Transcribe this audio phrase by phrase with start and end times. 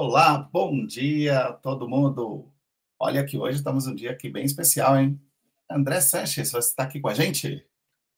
[0.00, 2.48] Olá, bom dia todo mundo.
[3.00, 5.20] Olha que hoje estamos um dia aqui bem especial, hein?
[5.68, 7.66] André Sanches, você está aqui com a gente?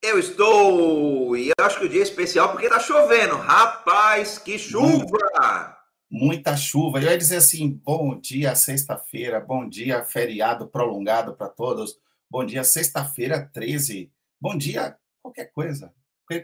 [0.02, 1.34] Eu estou!
[1.34, 3.34] E eu acho que o dia é especial porque está chovendo.
[3.36, 5.78] Rapaz, que chuva!
[6.10, 6.98] Muita chuva.
[6.98, 11.98] Eu ia dizer assim: bom dia, sexta-feira, bom dia, feriado prolongado para todos.
[12.28, 14.12] Bom dia, sexta-feira 13.
[14.38, 15.94] Bom dia, qualquer coisa.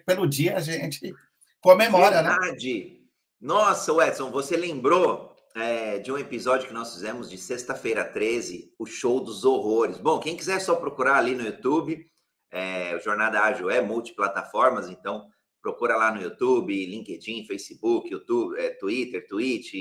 [0.07, 1.15] Pelo dia a gente
[1.61, 2.31] comemora, né?
[2.31, 3.01] Verdade.
[3.03, 3.07] né?
[3.39, 8.85] Nossa, Edson, você lembrou é, de um episódio que nós fizemos de sexta-feira 13, o
[8.85, 9.97] show dos horrores.
[9.97, 12.07] Bom, quem quiser só procurar ali no YouTube,
[12.51, 15.27] é, o Jornada Ágil é multiplataformas, então
[15.63, 19.73] procura lá no YouTube, LinkedIn, Facebook, YouTube, é, Twitter, Twitch,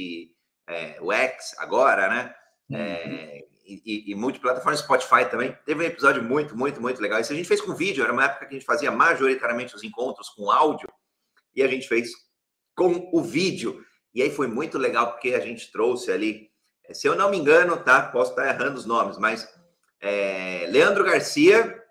[0.65, 2.35] é, o X agora, né?
[2.71, 3.47] É, uhum.
[3.65, 5.55] e, e, multiplataforma Spotify também.
[5.65, 7.19] Teve um episódio muito, muito, muito legal.
[7.19, 9.83] Isso a gente fez com vídeo, era uma época que a gente fazia majoritariamente os
[9.83, 10.87] encontros com áudio,
[11.53, 12.11] e a gente fez
[12.77, 13.85] com o vídeo.
[14.15, 16.49] E aí foi muito legal porque a gente trouxe ali,
[16.87, 18.01] eh, se eu não me engano, tá?
[18.01, 19.45] Posso estar errando os nomes, mas
[19.99, 21.83] é, Leandro Garcia.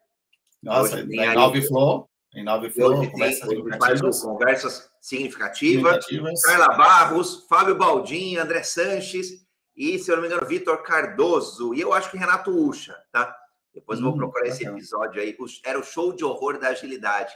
[0.62, 2.08] Nossa, em Nove Flow.
[2.34, 4.20] Em Nove Flow, conversas significativas.
[4.22, 6.04] Conversas significativas.
[6.06, 6.42] significativas.
[6.42, 9.44] Carla Barros, Fábio Baldin, André Sanches
[9.76, 11.74] e, se eu não me engano, Vitor Cardoso.
[11.74, 13.36] E eu acho que Renato Ucha, tá?
[13.74, 15.36] Depois hum, vou procurar esse episódio aí.
[15.64, 17.34] Era o show de horror da agilidade.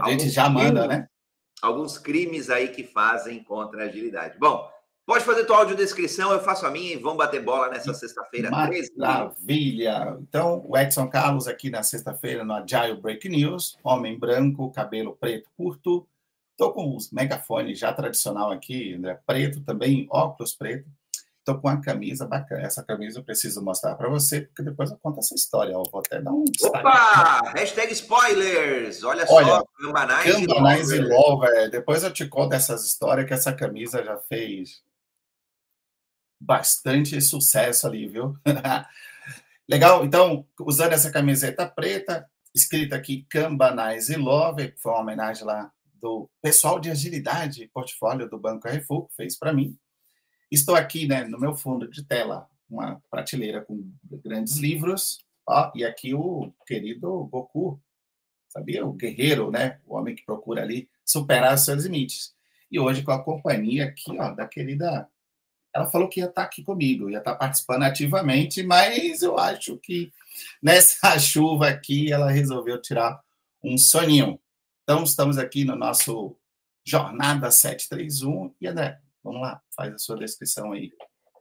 [0.00, 1.08] A gente já manda, né?
[1.62, 4.38] Alguns crimes aí que fazem contra a agilidade.
[4.38, 4.68] Bom,
[5.06, 8.50] pode fazer tua audiodescrição, eu faço a minha e vamos bater bola nessa sexta-feira.
[8.50, 10.16] Maravilha!
[10.20, 15.48] Então, o Edson Carlos aqui na sexta-feira no Agile Break News, homem branco, cabelo preto
[15.56, 16.06] curto.
[16.52, 20.88] Estou com os megafones já tradicional aqui, André, preto também, óculos preto.
[21.48, 22.66] Estou com uma camisa bacana.
[22.66, 25.72] Essa camisa eu preciso mostrar para você, porque depois eu conto essa história.
[25.72, 26.44] Eu vou até dar um.
[26.62, 27.40] Opa!
[27.54, 29.02] Hashtag spoilers!
[29.02, 31.70] Olha, Olha só, Cambanais e Lover.
[31.70, 34.82] Depois eu te conto essas histórias que essa camisa já fez
[36.38, 38.36] bastante sucesso ali, viu?
[39.66, 40.04] Legal?
[40.04, 45.72] Então, usando essa camiseta preta, escrita aqui Cambanais e Lover, que foi uma homenagem lá
[45.94, 49.78] do pessoal de agilidade, portfólio do Banco Carrefour, que fez para mim.
[50.50, 53.92] Estou aqui, né, no meu fundo de tela, uma prateleira com
[54.24, 57.80] grandes livros, ó, e aqui o querido Goku,
[58.48, 58.84] sabia?
[58.84, 59.80] O guerreiro, né?
[59.86, 62.34] O homem que procura ali superar seus limites.
[62.70, 65.08] E hoje com a companhia aqui, ó, da querida.
[65.74, 70.12] Ela falou que ia estar aqui comigo, ia estar participando ativamente, mas eu acho que
[70.62, 73.20] nessa chuva aqui ela resolveu tirar
[73.62, 74.40] um soninho.
[74.82, 76.36] Então, estamos aqui no nosso
[76.84, 78.54] Jornada 731.
[78.60, 80.90] E André, Vamos lá, faz a sua descrição aí.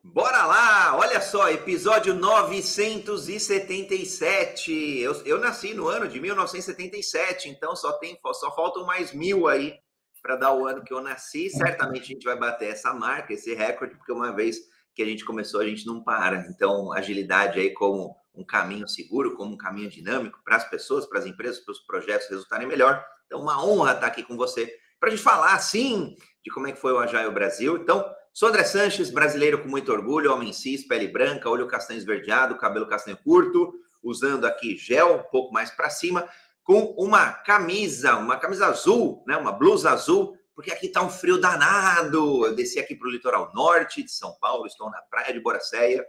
[0.04, 0.96] Bora lá!
[0.98, 5.00] Olha só, episódio 977.
[5.00, 9.74] Eu, eu nasci no ano de 1977, então só, tem, só faltam mais mil aí
[10.22, 11.50] para dar o ano que eu nasci.
[11.50, 14.58] Certamente a gente vai bater essa marca, esse recorde, porque uma vez
[14.96, 16.48] que a gente começou, a gente não para.
[16.50, 21.20] Então, agilidade aí como um caminho seguro, como um caminho dinâmico para as pessoas, para
[21.20, 23.06] as empresas, para os projetos resultarem melhor.
[23.26, 26.72] Então, uma honra estar aqui com você para a gente falar, sim, de como é
[26.72, 27.78] que foi o Agile Brasil.
[27.78, 32.58] Então, sou André Sanches, brasileiro com muito orgulho, homem cis, pele branca, olho castanho esverdeado,
[32.58, 36.28] cabelo castanho curto, usando aqui gel um pouco mais para cima,
[36.64, 41.40] com uma camisa, uma camisa azul, né, uma blusa azul, porque aqui está um frio
[41.40, 42.46] danado.
[42.46, 46.06] Eu desci aqui para o litoral norte de São Paulo, estou na praia de Boracéia,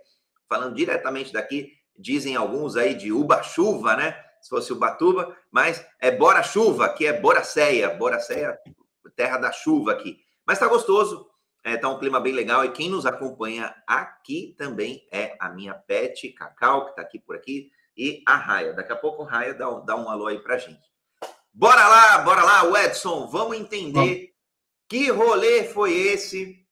[0.49, 1.73] falando diretamente daqui.
[1.97, 4.17] Dizem alguns aí de Uba-chuva, né?
[4.49, 7.91] Se fosse Ubatuba, mas é Bora-chuva, aqui é Boracéia.
[7.91, 8.59] Boracéia,
[9.15, 10.19] terra da chuva aqui.
[10.47, 11.29] Mas tá gostoso,
[11.63, 12.65] é, tá um clima bem legal.
[12.65, 17.37] E quem nos acompanha aqui também é a minha pet, Cacau, que tá aqui por
[17.37, 18.73] aqui, e a Raia.
[18.73, 20.81] Daqui a pouco a Raia dá, dá um alô aí pra gente.
[21.53, 24.33] Bora lá, bora lá, Edson, vamos entender
[24.89, 26.67] que rolê foi esse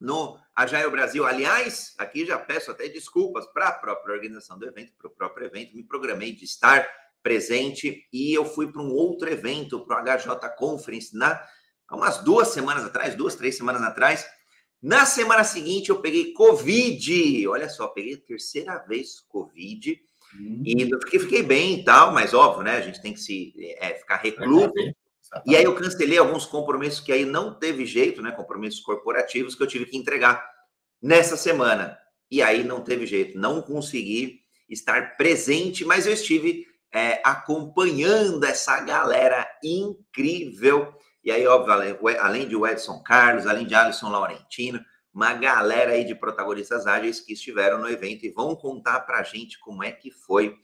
[0.00, 1.26] no Agile Brasil.
[1.26, 5.48] Aliás, aqui já peço até desculpas para a própria organização do evento, para o próprio
[5.48, 5.74] evento.
[5.74, 6.88] Me programei de estar
[7.22, 11.40] presente e eu fui para um outro evento, para o HJ Conference, na
[11.88, 14.26] há umas duas semanas atrás, duas, três semanas atrás.
[14.80, 17.48] Na semana seguinte, eu peguei Covid.
[17.48, 20.00] Olha só, peguei a terceira vez Covid.
[20.38, 20.62] Hum.
[20.64, 22.76] E fiquei, fiquei bem e tal, mas óbvio, né?
[22.76, 24.72] A gente tem que se é, ficar recluso.
[25.44, 28.30] E aí eu cancelei alguns compromissos que aí não teve jeito, né?
[28.30, 30.48] Compromissos corporativos que eu tive que entregar
[31.02, 31.98] nessa semana.
[32.30, 38.80] E aí não teve jeito, não consegui estar presente, mas eu estive é, acompanhando essa
[38.80, 40.94] galera incrível
[41.28, 41.74] e aí, óbvio,
[42.20, 44.80] além de Edson Carlos, além de Alisson Laurentino,
[45.12, 49.22] uma galera aí de protagonistas ágeis que estiveram no evento e vão contar para a
[49.22, 50.56] gente como é que foi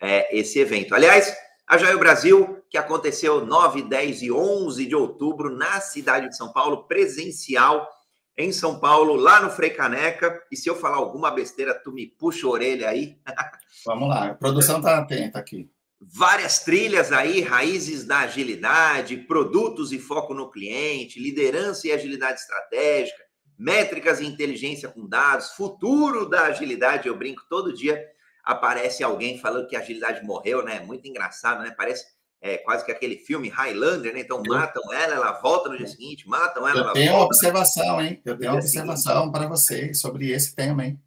[0.00, 0.94] é, esse evento.
[0.94, 1.36] Aliás,
[1.66, 6.52] a Jair Brasil, que aconteceu 9, 10 e 11 de outubro na cidade de São
[6.52, 7.86] Paulo, presencial.
[8.36, 10.42] Em São Paulo, lá no Frei Caneca.
[10.50, 13.18] E se eu falar alguma besteira, tu me puxa a orelha aí.
[13.84, 15.70] Vamos lá, a produção está atenta aqui.
[15.98, 23.22] Várias trilhas aí, raízes da agilidade, produtos e foco no cliente, liderança e agilidade estratégica,
[23.58, 27.08] métricas e inteligência com dados, futuro da agilidade.
[27.08, 28.04] Eu brinco todo dia,
[28.44, 30.80] aparece alguém falando que a agilidade morreu, né?
[30.80, 31.74] Muito engraçado, né?
[31.74, 32.04] Parece
[32.46, 34.20] é, quase que aquele filme Highlander, né?
[34.20, 36.90] Então matam ela, ela volta no dia seguinte, matam ela.
[36.90, 38.22] Eu tenho uma observação, hein?
[38.24, 41.00] Eu tenho uma observação para você sobre esse tema, hein?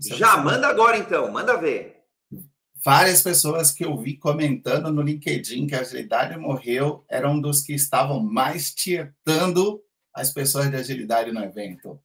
[0.00, 1.96] Já manda agora então, manda ver.
[2.82, 7.74] Várias pessoas que eu vi comentando no LinkedIn que a agilidade morreu eram dos que
[7.74, 9.82] estavam mais tietando
[10.14, 12.00] as pessoas de agilidade no evento.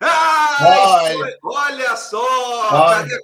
[0.00, 2.18] Ah, olha, olha só!
[2.72, 3.08] Olha.
[3.08, 3.20] Cadê,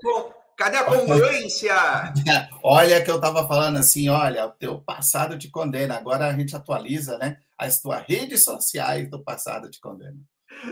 [0.61, 1.73] cadê a congruência?
[2.63, 5.97] olha que eu estava falando assim, olha, o teu passado te condena.
[5.97, 7.39] Agora a gente atualiza, né?
[7.57, 10.19] As tuas redes sociais do passado te condena.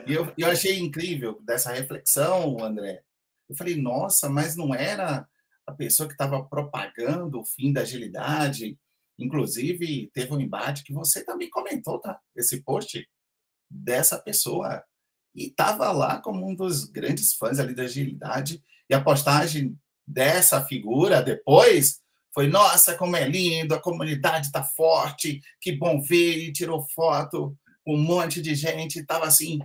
[0.07, 3.03] E eu, eu achei incrível dessa reflexão, André.
[3.49, 5.27] Eu falei, nossa, mas não era
[5.67, 8.79] a pessoa que estava propagando o fim da agilidade.
[9.19, 12.21] Inclusive, teve um embate que você também comentou, tá?
[12.37, 13.09] Esse post
[13.71, 14.85] dessa pessoa.
[15.35, 18.63] E estava lá como um dos grandes fãs ali da agilidade.
[18.89, 22.01] E a postagem dessa figura depois
[22.33, 26.39] foi: nossa, como é lindo, a comunidade está forte, que bom ver.
[26.39, 29.01] E tirou foto com um monte de gente.
[29.01, 29.59] Estava assim.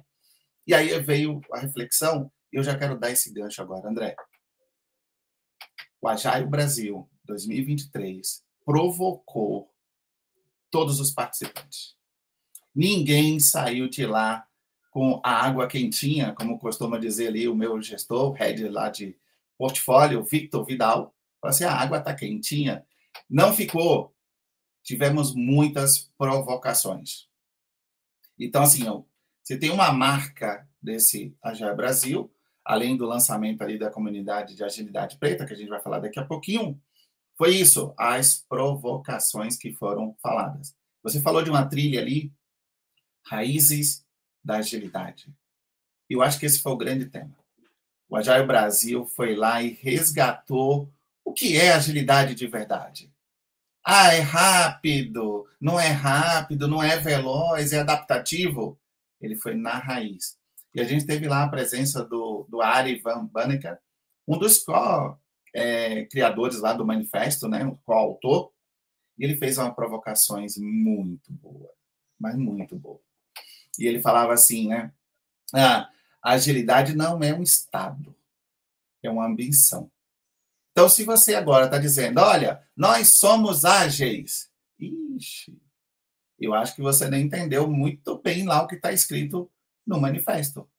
[0.66, 2.32] E aí veio a reflexão.
[2.52, 4.16] Eu já quero dar esse gancho agora, André.
[6.02, 9.72] O Agile Brasil 2023 provocou
[10.70, 11.96] todos os participantes.
[12.76, 14.46] Ninguém saiu de lá
[14.94, 19.18] com a água quentinha, como costuma dizer ali o meu gestor, head lá de
[19.58, 21.16] portfólio, Victor Vidal.
[21.42, 22.86] Falou assim: a água está quentinha.
[23.28, 24.16] Não ficou.
[24.84, 27.28] Tivemos muitas provocações.
[28.38, 28.84] Então, assim,
[29.44, 32.32] você tem uma marca desse Agile Brasil,
[32.64, 36.20] além do lançamento ali da comunidade de agilidade preta, que a gente vai falar daqui
[36.20, 36.80] a pouquinho,
[37.36, 40.76] foi isso, as provocações que foram faladas.
[41.02, 42.32] Você falou de uma trilha ali,
[43.26, 44.06] raízes
[44.44, 45.34] da agilidade.
[46.10, 47.36] Eu acho que esse foi o grande tema.
[48.10, 50.92] O Agile Brasil foi lá e resgatou
[51.26, 53.12] o que é agilidade de verdade.
[53.86, 58.80] Ah, é rápido, não é rápido, não é veloz, é adaptativo.
[59.20, 60.38] Ele foi na raiz.
[60.74, 63.78] E a gente teve lá a presença do, do Ari Van Banneker,
[64.28, 65.18] um dos co,
[65.54, 66.08] é,
[66.62, 68.52] lá do manifesto, né, o coautor,
[69.18, 71.70] e ele fez uma provocações muito boa,
[72.20, 73.00] mas muito boa.
[73.80, 74.92] E ele falava assim, né,
[75.54, 75.90] ah,
[76.22, 78.16] a agilidade não é um estado,
[79.04, 79.92] é uma ambição.
[80.72, 84.50] Então, se você agora está dizendo, olha, nós somos ágeis,
[84.80, 85.62] ixi,
[86.40, 89.50] eu acho que você não entendeu muito bem lá o que está escrito
[89.86, 90.70] no manifesto.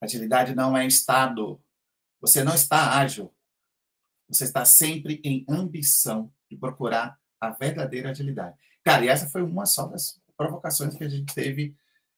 [0.00, 1.60] Agilidade não é estado.
[2.20, 3.34] Você não está ágil.
[4.28, 8.56] Você está sempre em ambição de procurar a verdadeira agilidade.
[8.82, 11.76] Cara, e essa foi uma só das provocações que a gente teve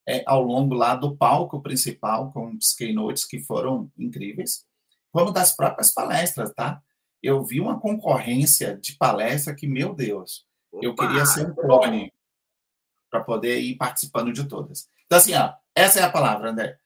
[0.09, 4.65] é, ao longo lá do palco principal, com os keynotes que foram incríveis,
[5.13, 6.83] como das próprias palestras, tá?
[7.23, 12.13] Eu vi uma concorrência de palestra que, meu Deus, Opa, eu queria ser um clone
[13.11, 14.89] para poder ir participando de todas.
[15.05, 16.79] Então, assim, ó, essa é a palavra, André.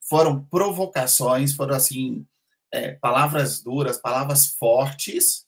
[0.00, 2.26] Foram provocações, foram assim,
[2.72, 5.46] é, palavras duras, palavras fortes,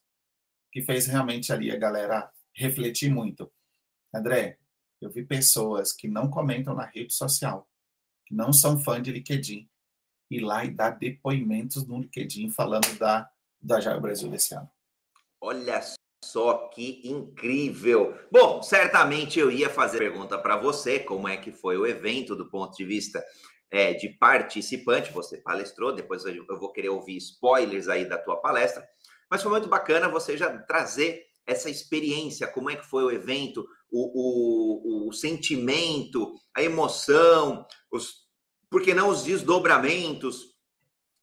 [0.73, 3.51] que fez realmente ali a galera refletir muito.
[4.15, 4.59] André,
[5.01, 7.69] eu vi pessoas que não comentam na rede social,
[8.27, 9.69] que não são fã de LinkedIn,
[10.31, 13.29] ir lá e dar depoimentos no LinkedIn falando da,
[13.61, 14.71] da Jaio Brasil desse ano.
[15.41, 15.81] Olha
[16.23, 18.15] só que incrível!
[18.31, 22.49] Bom, certamente eu ia fazer pergunta para você, como é que foi o evento do
[22.49, 23.25] ponto de vista
[23.71, 28.87] é, de participante, você palestrou, depois eu vou querer ouvir spoilers aí da tua palestra,
[29.31, 33.67] mas foi muito bacana você já trazer essa experiência, como é que foi o evento,
[33.91, 38.27] o, o, o sentimento, a emoção, os,
[38.69, 40.51] por que não os desdobramentos,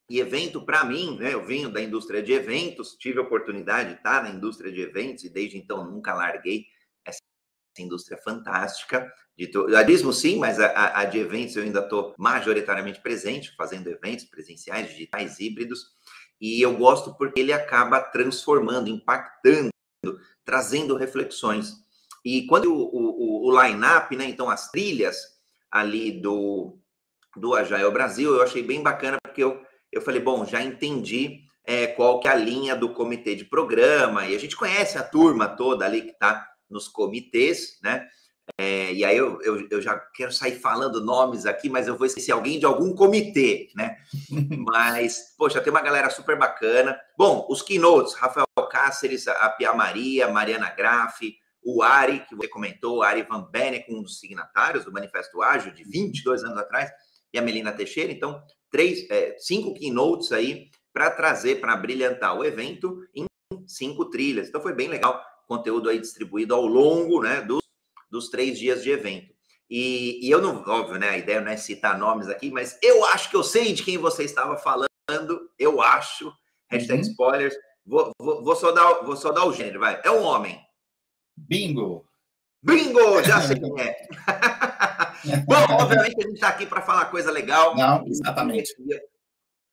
[0.09, 3.95] e evento, para mim, né, eu venho da indústria de eventos, tive a oportunidade de
[3.95, 6.65] estar na indústria de eventos e desde então nunca larguei
[7.03, 7.19] essa
[7.77, 9.11] indústria fantástica.
[9.37, 14.25] De turismo, sim, mas a, a, de eventos eu ainda estou majoritariamente presente, fazendo eventos
[14.25, 15.91] presenciais, digitais, híbridos.
[16.39, 19.69] E eu gosto porque ele acaba transformando, impactando,
[20.45, 21.85] trazendo reflexões.
[22.27, 25.17] E quando o, o, o line-up, né, então as trilhas
[25.71, 26.77] ali do,
[27.35, 31.87] do Agile Brasil, eu achei bem bacana porque eu eu falei, bom, já entendi é,
[31.87, 35.47] qual que é a linha do comitê de programa, e a gente conhece a turma
[35.47, 38.07] toda ali que está nos comitês, né?
[38.57, 42.07] É, e aí eu, eu, eu, já quero sair falando nomes aqui, mas eu vou
[42.07, 43.97] esquecer alguém de algum comitê, né?
[44.65, 46.97] mas, poxa, tem uma galera super bacana.
[47.17, 51.35] Bom, os keynotes, Rafael Cáceres, a Pia Maria, Mariana Graff,
[51.69, 55.83] o Ari, que você comentou, Ari Van Benek, um dos signatários do Manifesto Ágil, de
[55.83, 56.89] 22 anos atrás,
[57.33, 58.11] e a Melina Teixeira.
[58.11, 63.25] Então, três, é, cinco keynotes aí para trazer, para brilhantar o evento em
[63.67, 64.47] cinco trilhas.
[64.47, 65.21] Então, foi bem legal.
[65.47, 67.67] Conteúdo aí distribuído ao longo né, dos
[68.09, 69.33] dos três dias de evento.
[69.69, 71.09] E, e, eu não, óbvio, né?
[71.09, 73.97] A ideia não é citar nomes aqui, mas eu acho que eu sei de quem
[73.97, 74.87] você estava falando.
[75.59, 76.31] Eu acho.
[76.69, 77.09] Hashtag uhum.
[77.09, 77.55] spoilers.
[77.85, 80.01] Vou, vou, vou, só dar, vou só dar o gênero, vai.
[80.03, 80.59] É um homem.
[81.37, 82.05] Bingo!
[82.61, 83.23] Bingo!
[83.23, 84.07] Já sei quem é.
[85.45, 87.75] Bom, obviamente a gente está aqui para falar coisa legal.
[87.75, 88.73] Não, exatamente.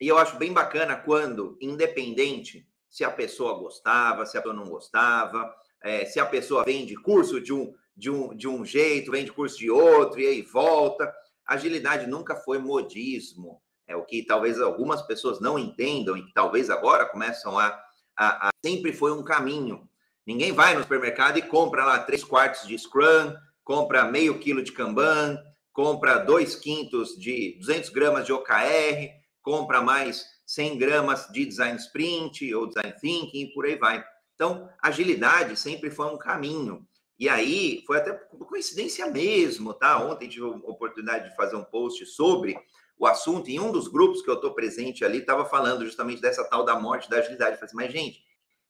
[0.00, 4.68] E eu acho bem bacana quando, independente se a pessoa gostava, se a pessoa não
[4.68, 5.52] gostava,
[5.82, 9.32] é, se a pessoa vende curso de um de um, de um jeito, vem de
[9.32, 11.12] curso de outro, e aí volta.
[11.46, 13.60] Agilidade nunca foi modismo.
[13.86, 17.68] É o que talvez algumas pessoas não entendam e que talvez agora começam a,
[18.16, 19.88] a, a sempre foi um caminho.
[20.26, 24.72] Ninguém vai no supermercado e compra lá três quartos de Scrum, compra meio quilo de
[24.72, 25.38] Kanban,
[25.72, 29.10] compra dois quintos de 200 gramas de OKR,
[29.42, 34.04] compra mais 100 gramas de Design Sprint ou Design Thinking e por aí vai.
[34.34, 36.86] Então, agilidade sempre foi um caminho.
[37.18, 40.04] E aí, foi até coincidência mesmo, tá?
[40.04, 42.56] Ontem tive a oportunidade de fazer um post sobre
[42.98, 46.44] o assunto, e um dos grupos que eu estou presente ali estava falando justamente dessa
[46.44, 47.52] tal da morte da agilidade.
[47.52, 48.23] Eu falei assim, mas gente,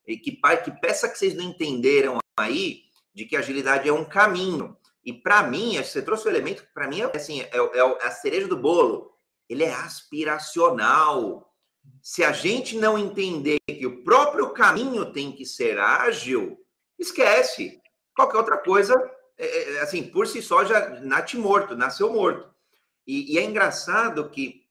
[0.04, 2.82] que, que peça que vocês não entenderam aí
[3.14, 4.76] de que agilidade é um caminho.
[5.04, 8.06] E para mim, você trouxe o elemento que para mim é, assim, é, é, é
[8.06, 9.12] a cereja do bolo.
[9.48, 11.50] Ele é aspiracional.
[12.02, 16.58] Se a gente não entender que o próprio caminho tem que ser ágil,
[16.98, 17.80] esquece.
[18.16, 18.94] Qualquer outra coisa,
[19.36, 22.52] é, é, assim, por si só já nate morto, nasceu morto.
[23.06, 24.64] E, e é engraçado que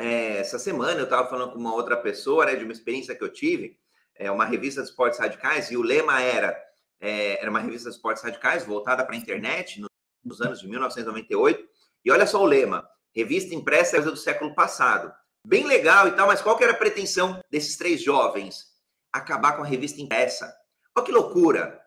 [0.00, 3.22] é, essa semana eu estava falando com uma outra pessoa, né, de uma experiência que
[3.22, 3.78] eu tive,
[4.20, 6.54] é uma revista de esportes radicais, e o lema era,
[7.00, 9.82] é, era uma revista de esportes radicais voltada para a internet,
[10.22, 11.66] nos anos de 1998,
[12.04, 12.86] e olha só o lema,
[13.16, 15.10] revista impressa do século passado.
[15.46, 18.66] Bem legal e tal, mas qual que era a pretensão desses três jovens?
[19.10, 20.54] Acabar com a revista impressa.
[20.94, 21.80] Olha que loucura!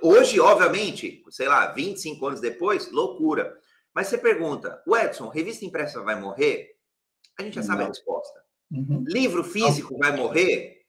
[0.00, 3.58] Hoje, obviamente, sei lá, 25 anos depois, loucura.
[3.92, 6.76] Mas você pergunta, o Edson, revista impressa vai morrer?
[7.36, 7.68] A gente já Não.
[7.68, 8.44] sabe a resposta.
[8.70, 9.04] Uhum.
[9.08, 9.98] Livro físico Não.
[9.98, 10.83] vai morrer?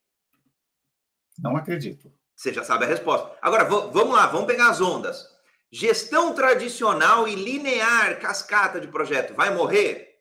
[1.38, 2.12] Não acredito.
[2.36, 3.32] Você já sabe a resposta.
[3.42, 5.26] Agora, vamos lá, vamos pegar as ondas.
[5.72, 10.20] Gestão tradicional e linear, cascata de projeto, vai morrer?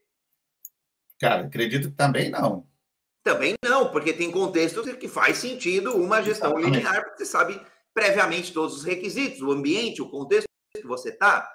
[1.21, 2.67] Cara, acredito que também não.
[3.23, 6.77] Também não, porque tem contextos que faz sentido uma gestão Exatamente.
[6.77, 7.61] linear, porque você sabe
[7.93, 11.51] previamente todos os requisitos, o ambiente, o contexto que você está.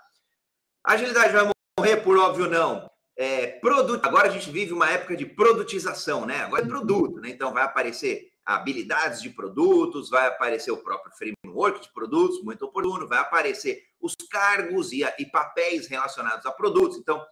[0.83, 2.89] A agilidade vai morrer por óbvio não.
[3.15, 4.05] É, produto.
[4.05, 6.37] Agora a gente vive uma época de produtização, né?
[6.43, 7.29] Agora é produto, né?
[7.29, 13.07] Então vai aparecer habilidades de produtos, vai aparecer o próprio framework de produtos, muito oportuno,
[13.07, 16.97] vai aparecer os cargos e, e papéis relacionados a produtos.
[16.97, 17.23] Então,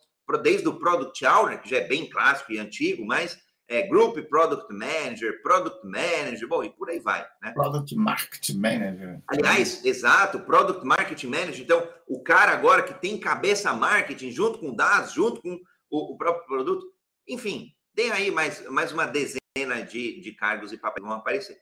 [0.44, 4.72] desde o Product Owner, que já é bem clássico e antigo, mas é, Group Product
[4.72, 7.26] Manager, Product Manager, bom, e por aí vai.
[7.42, 7.52] Né?
[7.52, 9.20] Product Market Manager.
[9.28, 11.62] Aliás, exato, Product Market Manager.
[11.62, 15.60] Então, o cara agora que tem cabeça marketing junto com dados, junto com
[15.90, 16.86] o, o próprio produto.
[17.28, 21.60] Enfim, tem aí mais, mais uma dezena de, de cargos e papéis vão aparecer.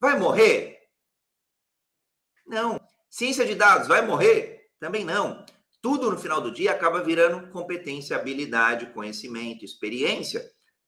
[0.00, 0.78] Vai morrer?
[2.46, 2.80] Não.
[3.10, 4.70] Ciência de dados vai morrer?
[4.78, 5.44] Também não.
[5.80, 10.44] Tudo no final do dia acaba virando competência, habilidade, conhecimento, experiência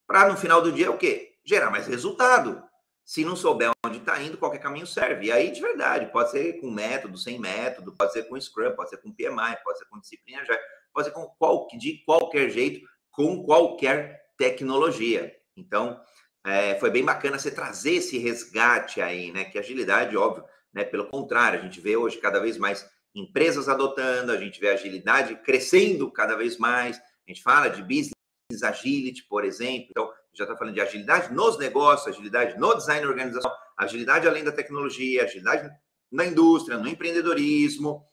[0.07, 1.37] para no final do dia o quê?
[1.45, 2.61] Gerar mais resultado.
[3.05, 5.27] Se não souber onde está indo, qualquer caminho serve.
[5.27, 8.91] E aí, de verdade, pode ser com método, sem método, pode ser com Scrum, pode
[8.91, 10.59] ser com PMI, pode ser com disciplina já,
[10.93, 15.33] pode ser com qual, de qualquer jeito, com qualquer tecnologia.
[15.57, 16.01] Então,
[16.45, 19.45] é, foi bem bacana você trazer esse resgate aí, né?
[19.45, 20.85] Que agilidade, óbvio, né?
[20.85, 25.37] Pelo contrário, a gente vê hoje cada vez mais empresas adotando, a gente vê agilidade
[25.37, 26.97] crescendo cada vez mais.
[26.99, 29.89] A gente fala de business agility, por exemplo.
[29.91, 34.53] Então, já está falando de agilidade nos negócios, agilidade no design organizacional, agilidade além da
[34.53, 35.71] tecnologia, agilidade
[36.11, 38.07] na indústria, no empreendedorismo.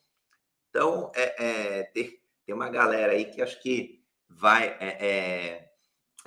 [0.69, 1.45] Então, é,
[1.79, 5.66] é, tem, tem uma galera aí que acho que vai é,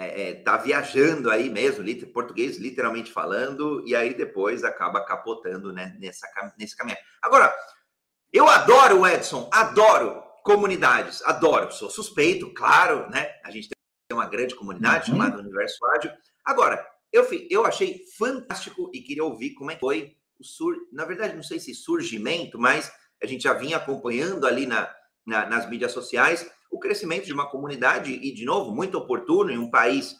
[0.00, 5.96] é, é, tá viajando aí mesmo, português literalmente falando, e aí depois acaba capotando né,
[6.00, 6.26] nessa,
[6.58, 6.98] nesse caminho.
[7.22, 7.54] Agora,
[8.32, 13.28] eu adoro o Edson, adoro comunidades, adoro, sou suspeito, claro, né?
[13.44, 13.80] A gente tem
[14.10, 15.16] tem uma grande comunidade uhum.
[15.16, 16.10] chamada Universo Ágil.
[16.44, 20.74] Agora, eu, eu achei fantástico e queria ouvir como é que foi o sur...
[20.92, 22.92] Na verdade, não sei se surgimento, mas
[23.22, 24.92] a gente já vinha acompanhando ali na,
[25.24, 29.58] na, nas mídias sociais o crescimento de uma comunidade, e, de novo, muito oportuno em
[29.58, 30.16] um país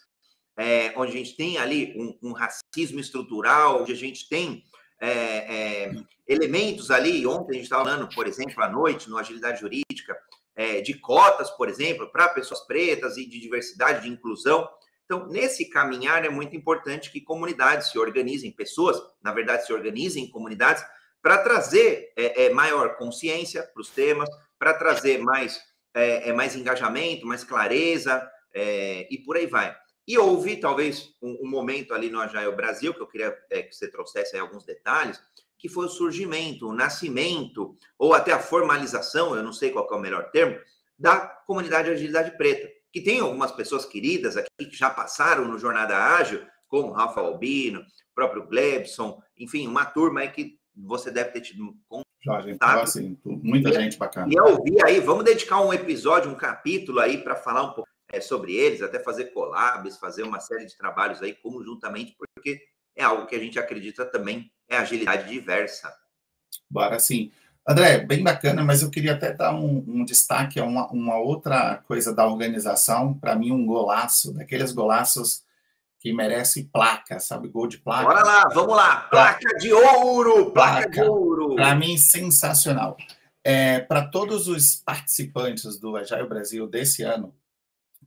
[0.59, 4.65] é, onde a gente tem ali um, um, racismo estrutural, onde a gente tem
[5.01, 5.93] é, é,
[6.29, 7.27] elementos ali.
[7.27, 10.19] Ontem a gente estava falando, por exemplo, à noite, no Agilidade Jurídica,
[10.55, 14.69] é, de cotas, por exemplo, para pessoas pretas e de diversidade, de inclusão.
[15.05, 20.25] Então, nesse caminhar, é muito importante que comunidades se organizem, pessoas, na verdade, se organizem
[20.25, 20.85] em comunidades
[21.23, 24.29] para trazer é, é, maior consciência para os temas,
[24.59, 25.61] para trazer mais,
[25.95, 29.77] é, é, mais engajamento, mais clareza é, e por aí vai.
[30.07, 33.75] E houve, talvez, um, um, momento ali no Agile Brasil, que eu queria é, que
[33.75, 35.21] você trouxesse alguns detalhes,
[35.59, 39.95] que foi o surgimento, o nascimento, ou até a formalização, eu não sei qual é
[39.95, 40.59] o melhor termo,
[40.99, 45.59] da comunidade de Agilidade Preta que tem algumas pessoas queridas aqui que já passaram no
[45.59, 51.41] Jornada Ágil, como Rafa Albino, próprio Glebson, enfim, uma turma aí que você deve ter
[51.41, 51.77] tido
[52.25, 52.53] contato.
[52.53, 54.29] Jorge, assim, muita e, gente bacana.
[54.33, 57.89] E eu vi aí, vamos dedicar um episódio, um capítulo aí para falar um pouco
[58.13, 62.61] é, sobre eles, até fazer collabs, fazer uma série de trabalhos aí conjuntamente, porque
[62.97, 65.93] é algo que a gente acredita também é agilidade diversa.
[66.69, 67.31] Bora sim.
[67.69, 71.83] André, bem bacana, mas eu queria até dar um, um destaque a uma, uma, outra
[71.87, 73.15] coisa da organização.
[73.15, 75.45] Para mim, um golaço, daqueles golaços
[76.01, 77.49] que merece placa, sabe?
[77.49, 78.05] Gol de placa.
[78.05, 79.03] Bora lá, vamos lá.
[79.03, 81.55] Placa de ouro, placa, placa de ouro.
[81.55, 82.97] Para mim, sensacional.
[83.45, 87.37] É, Para todos os participantes do Agile Brasil desse ano,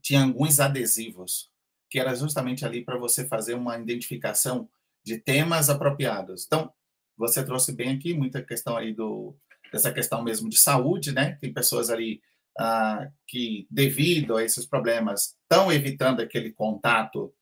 [0.02, 1.48] tinha alguns adesivos,
[1.88, 4.68] que era justamente ali para você fazer uma identificação
[5.04, 6.44] de temas apropriados.
[6.44, 6.72] Então,
[7.16, 9.36] você trouxe bem aqui muita questão aí do
[9.72, 11.36] dessa questão mesmo de saúde, né?
[11.40, 12.20] Tem pessoas ali
[12.58, 17.34] ah, que, devido a esses problemas, estão evitando aquele contato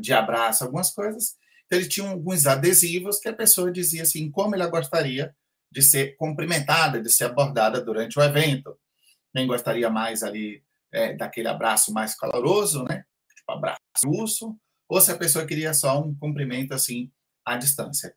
[0.00, 1.36] de abraço, algumas coisas.
[1.66, 5.34] Então, ele tinha alguns adesivos que a pessoa dizia assim, como ela gostaria
[5.70, 8.78] de ser cumprimentada, de ser abordada durante o evento.
[9.34, 10.62] Quem gostaria mais ali
[10.92, 13.04] é, daquele abraço mais caloroso, né?
[13.36, 14.56] Tipo, abraço urso,
[14.88, 17.12] ou se a pessoa queria só um cumprimento assim
[17.44, 18.16] à distância.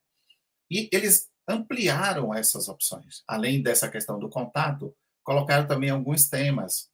[0.69, 3.23] E eles ampliaram essas opções.
[3.27, 6.89] Além dessa questão do contato, colocaram também alguns temas.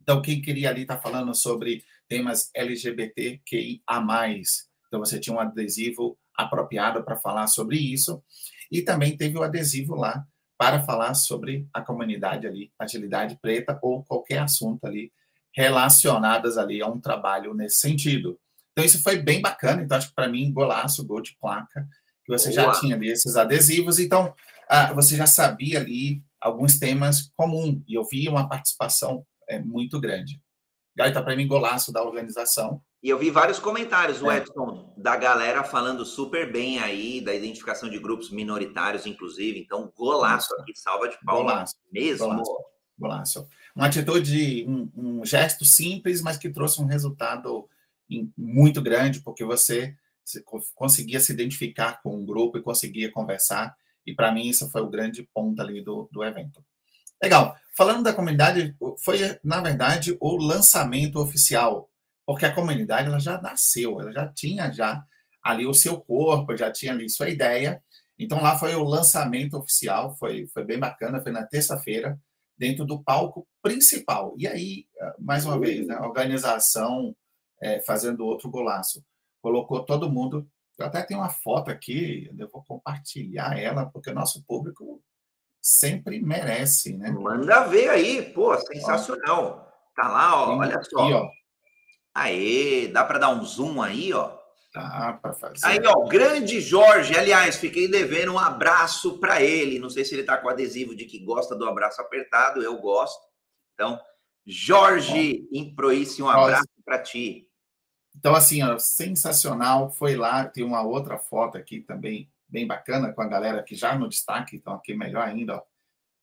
[0.00, 3.82] Então, quem queria ali estar tá falando sobre temas LGBTQIA+,
[4.86, 8.22] então você tinha um adesivo apropriado para falar sobre isso,
[8.70, 10.24] e também teve o adesivo lá
[10.58, 15.10] para falar sobre a comunidade ali, agilidade preta ou qualquer assunto ali
[15.54, 18.38] relacionadas ali a um trabalho nesse sentido.
[18.72, 21.88] Então isso foi bem bacana, então acho que para mim golaço, gol de placa,
[22.24, 22.74] que você Boa.
[22.74, 24.34] já tinha ali esses adesivos, então
[24.68, 29.98] ah, você já sabia ali alguns temas comuns, e eu vi uma participação é, muito
[29.98, 30.40] grande.
[30.94, 32.82] Gaita, para mim, golaço da organização.
[33.02, 34.36] E eu vi vários comentários, é.
[34.36, 39.58] Edson, da galera falando super bem aí, da identificação de grupos minoritários, inclusive.
[39.58, 42.28] Então, golaço aqui, salva de palmas golaço, mesmo.
[42.28, 42.56] Golaço,
[42.98, 43.48] golaço.
[43.74, 47.68] Uma atitude, um, um, gesto simples, mas que trouxe um resultado
[48.36, 49.96] muito grande, porque você
[50.74, 53.74] conseguia se identificar com o grupo e conseguia conversar.
[54.06, 56.62] E para mim, isso foi o grande ponto ali do, do evento.
[57.20, 57.56] Legal.
[57.76, 61.90] Falando da comunidade, foi, na verdade, o lançamento oficial,
[62.26, 65.02] porque a comunidade ela já nasceu, ela já tinha já
[65.42, 67.82] ali o seu corpo, já tinha ali sua ideia.
[68.18, 72.20] Então, lá foi o lançamento oficial, foi, foi bem bacana, foi na terça-feira,
[72.56, 74.34] dentro do palco principal.
[74.38, 74.86] E aí,
[75.18, 77.16] mais uma vez, né, a organização
[77.60, 79.04] é, fazendo outro golaço
[79.40, 80.48] colocou todo mundo.
[80.78, 85.02] Eu até tenho uma foto aqui, eu vou compartilhar ela, porque o nosso público
[85.62, 87.10] sempre merece, né?
[87.12, 89.72] Manda ver aí, pô, sensacional.
[89.94, 91.04] Tá lá, ó, olha só.
[91.04, 91.28] Aqui, ó.
[92.14, 94.36] Aê, dá para dar um zoom aí, ó.
[94.74, 95.64] Dá para fazer.
[95.64, 97.16] Aí, ó, grande Jorge.
[97.16, 99.78] Aliás, fiquei devendo um abraço para ele.
[99.78, 103.20] Não sei se ele tá com adesivo de que gosta do abraço apertado, eu gosto.
[103.74, 104.00] Então,
[104.46, 107.46] Jorge Improice, um abraço para ti.
[108.16, 109.90] Então, assim, ó, sensacional.
[109.90, 113.96] Foi lá, tem uma outra foto aqui também, bem bacana, com a galera que já
[113.98, 115.62] no destaque, então aqui melhor ainda, ó.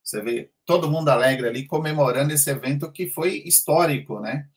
[0.02, 4.48] Você vê todo mundo alegre ali comemorando esse evento que foi histórico, né?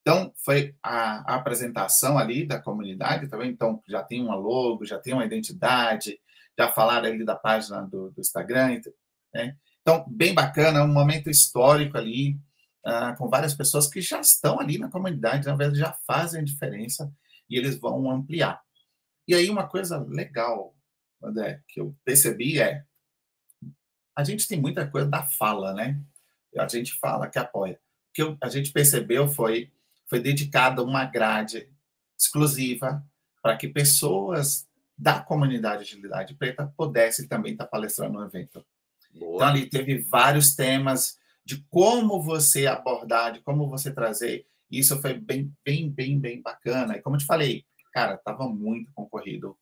[0.00, 4.98] Então, foi a, a apresentação ali da comunidade também, então já tem uma logo, já
[4.98, 6.18] tem uma identidade,
[6.58, 8.80] já falaram ali da página do, do Instagram,
[9.32, 9.56] né?
[9.82, 12.38] Então, bem bacana, um momento histórico ali,
[12.84, 17.12] ah, com várias pessoas que já estão ali na comunidade, na verdade já fazem diferença
[17.48, 18.60] e eles vão ampliar.
[19.26, 20.74] E aí uma coisa legal,
[21.22, 22.84] André, que eu percebi é
[24.14, 26.00] a gente tem muita coisa da fala, né?
[26.56, 27.78] A gente fala que apoia.
[28.10, 29.70] O que a gente percebeu foi
[30.08, 31.68] foi dedicada uma grade
[32.18, 33.04] exclusiva
[33.42, 38.64] para que pessoas da comunidade de agilidade preta pudessem também estar palestrando no evento.
[39.14, 39.36] Boa.
[39.36, 44.46] Então, ali teve vários temas de como você abordar, de como você trazer.
[44.70, 46.96] Isso foi bem, bem, bem, bem bacana.
[46.96, 49.56] E como eu te falei, cara, estava muito concorrido.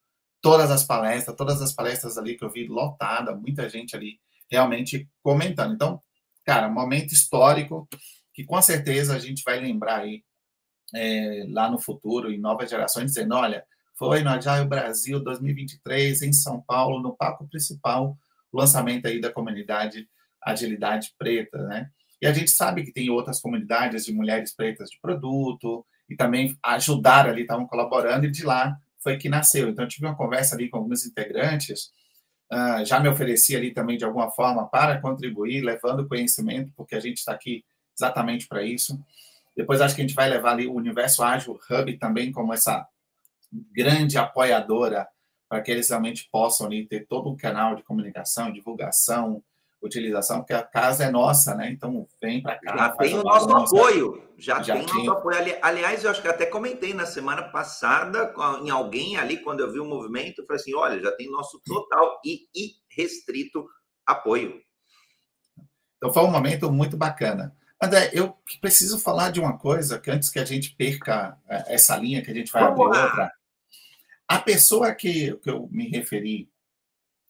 [0.47, 5.09] Todas as palestras, todas as palestras ali que eu vi lotada, muita gente ali realmente
[5.21, 5.75] comentando.
[5.75, 6.01] Então,
[6.45, 7.89] cara, momento histórico
[8.33, 10.23] que com certeza a gente vai lembrar aí
[10.95, 13.65] é, lá no futuro, em novas gerações, dizendo: olha,
[13.99, 18.17] foi no Agile Brasil 2023, em São Paulo, no palco principal,
[18.53, 20.09] o lançamento aí da comunidade
[20.41, 21.91] Agilidade Preta, né?
[22.23, 26.57] E a gente sabe que tem outras comunidades de mulheres pretas de produto, e também
[26.63, 29.69] ajudaram ali, estavam colaborando, e de lá foi que nasceu.
[29.69, 31.93] Então, tive uma conversa ali com alguns integrantes,
[32.53, 37.01] uh, já me ofereci ali também, de alguma forma, para contribuir, levando conhecimento, porque a
[37.01, 37.65] gente está aqui
[37.97, 39.01] exatamente para isso.
[39.57, 42.85] Depois, acho que a gente vai levar ali o Universo Ágil Hub também como essa
[43.73, 45.07] grande apoiadora
[45.49, 49.41] para que eles realmente possam ali, ter todo um canal de comunicação, divulgação,
[49.87, 51.71] utilização, porque a casa é nossa, né?
[51.71, 52.77] Então vem para cá.
[52.77, 54.23] Já tem o nosso apoio.
[54.39, 55.59] Já, já tem, tem nosso apoio.
[55.63, 59.79] aliás, eu acho que até comentei na semana passada em alguém ali, quando eu vi
[59.79, 63.67] o movimento, eu falei assim: olha, já tem nosso total e irrestrito
[64.07, 64.61] apoio.
[65.97, 67.57] Então foi um momento muito bacana.
[67.83, 71.97] André, eu preciso falar de uma coisa que antes que a gente perca é, essa
[71.97, 73.05] linha, que a gente vai Vamos abrir lá.
[73.05, 73.33] outra.
[74.29, 76.51] A pessoa que, que eu me referi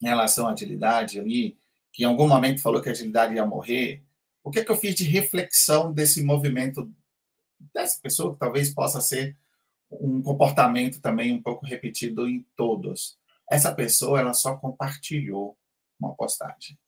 [0.00, 1.58] em relação à agilidade ali,
[1.96, 4.04] que em algum momento falou que a agilidade ia morrer,
[4.44, 6.92] o que, é que eu fiz de reflexão desse movimento
[7.72, 9.34] dessa pessoa, que talvez possa ser
[9.90, 13.16] um comportamento também um pouco repetido em todos.
[13.50, 15.56] Essa pessoa, ela só compartilhou
[15.98, 16.78] uma postagem.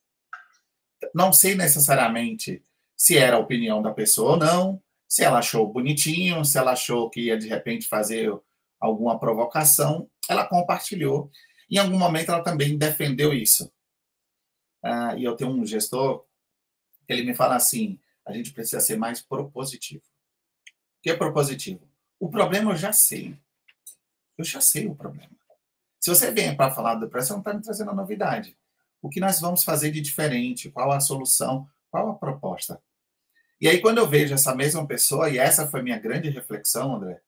[1.14, 2.62] Não sei necessariamente
[2.94, 7.08] se era a opinião da pessoa ou não, se ela achou bonitinho, se ela achou
[7.08, 8.30] que ia de repente fazer
[8.78, 11.30] alguma provocação, ela compartilhou.
[11.70, 13.72] Em algum momento ela também defendeu isso.
[14.82, 16.24] Ah, e eu tenho um gestor
[17.08, 20.02] ele me fala assim: a gente precisa ser mais propositivo.
[20.02, 21.88] O que é propositivo?
[22.20, 23.36] O problema eu já sei.
[24.36, 25.30] Eu já sei o problema.
[25.98, 28.56] Se você vem para falar da depressão, não está me trazendo a novidade.
[29.00, 30.70] O que nós vamos fazer de diferente?
[30.70, 31.68] Qual a solução?
[31.90, 32.80] Qual a proposta?
[33.60, 37.20] E aí, quando eu vejo essa mesma pessoa, e essa foi minha grande reflexão, André,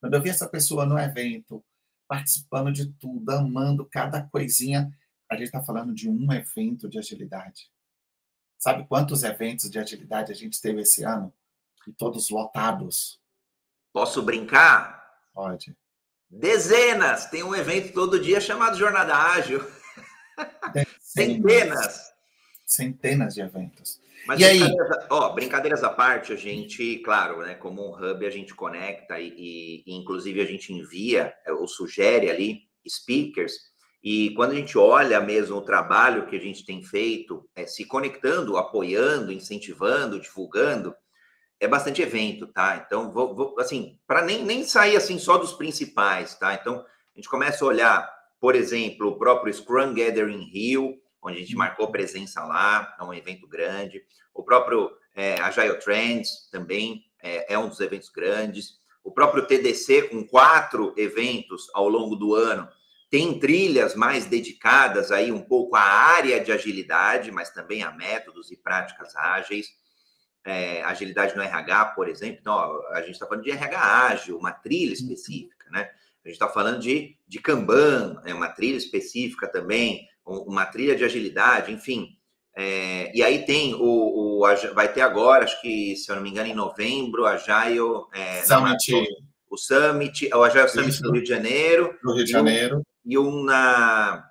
[0.00, 1.64] quando eu vi essa pessoa no evento,
[2.08, 4.92] participando de tudo, amando cada coisinha,
[5.30, 7.70] a gente está falando de um evento de agilidade.
[8.58, 11.32] Sabe quantos eventos de agilidade a gente teve esse ano?
[11.86, 13.20] E todos lotados.
[13.92, 15.20] Posso brincar?
[15.32, 15.76] Pode.
[16.28, 17.26] Dezenas!
[17.26, 19.64] Tem um evento todo dia chamado Jornada Ágil.
[21.00, 22.12] Centenas.
[22.64, 24.00] Centenas de eventos.
[24.26, 24.60] Mas e aí?
[25.08, 29.28] Ó, brincadeiras à parte, a gente, claro, né, como um hub, a gente conecta e,
[29.28, 33.54] e, e inclusive a gente envia é, ou sugere ali speakers.
[34.08, 37.84] E quando a gente olha mesmo o trabalho que a gente tem feito, é, se
[37.84, 40.94] conectando, apoiando, incentivando, divulgando,
[41.58, 42.84] é bastante evento, tá?
[42.86, 46.54] Então, vou, vou assim, para nem, nem sair assim só dos principais, tá?
[46.54, 48.08] Então, a gente começa a olhar,
[48.40, 53.12] por exemplo, o próprio Scrum Gathering Rio, onde a gente marcou presença lá, é um
[53.12, 54.04] evento grande.
[54.32, 58.78] O próprio é, Agile Trends também é, é um dos eventos grandes.
[59.02, 62.68] O próprio TDC, com quatro eventos ao longo do ano,
[63.16, 68.52] tem trilhas mais dedicadas aí um pouco à área de agilidade, mas também a métodos
[68.52, 69.68] e práticas ágeis.
[70.44, 72.36] É, agilidade no RH, por exemplo.
[72.38, 72.54] Então,
[72.90, 75.88] a gente está falando de RH ágil, uma trilha específica, né?
[76.24, 81.04] A gente está falando de, de Kanban, é uma trilha específica também uma trilha de
[81.04, 82.18] agilidade, enfim.
[82.54, 86.30] É, e aí tem o, o, vai ter agora, acho que se eu não me
[86.30, 87.78] engano, em novembro, a Agile
[88.12, 88.92] é, Summit.
[88.92, 89.06] Não,
[89.48, 91.02] o Summit, o Agile Summit Isso.
[91.02, 91.98] do Rio de Janeiro.
[92.02, 92.82] Do Rio de Janeiro.
[93.06, 94.28] E um, na,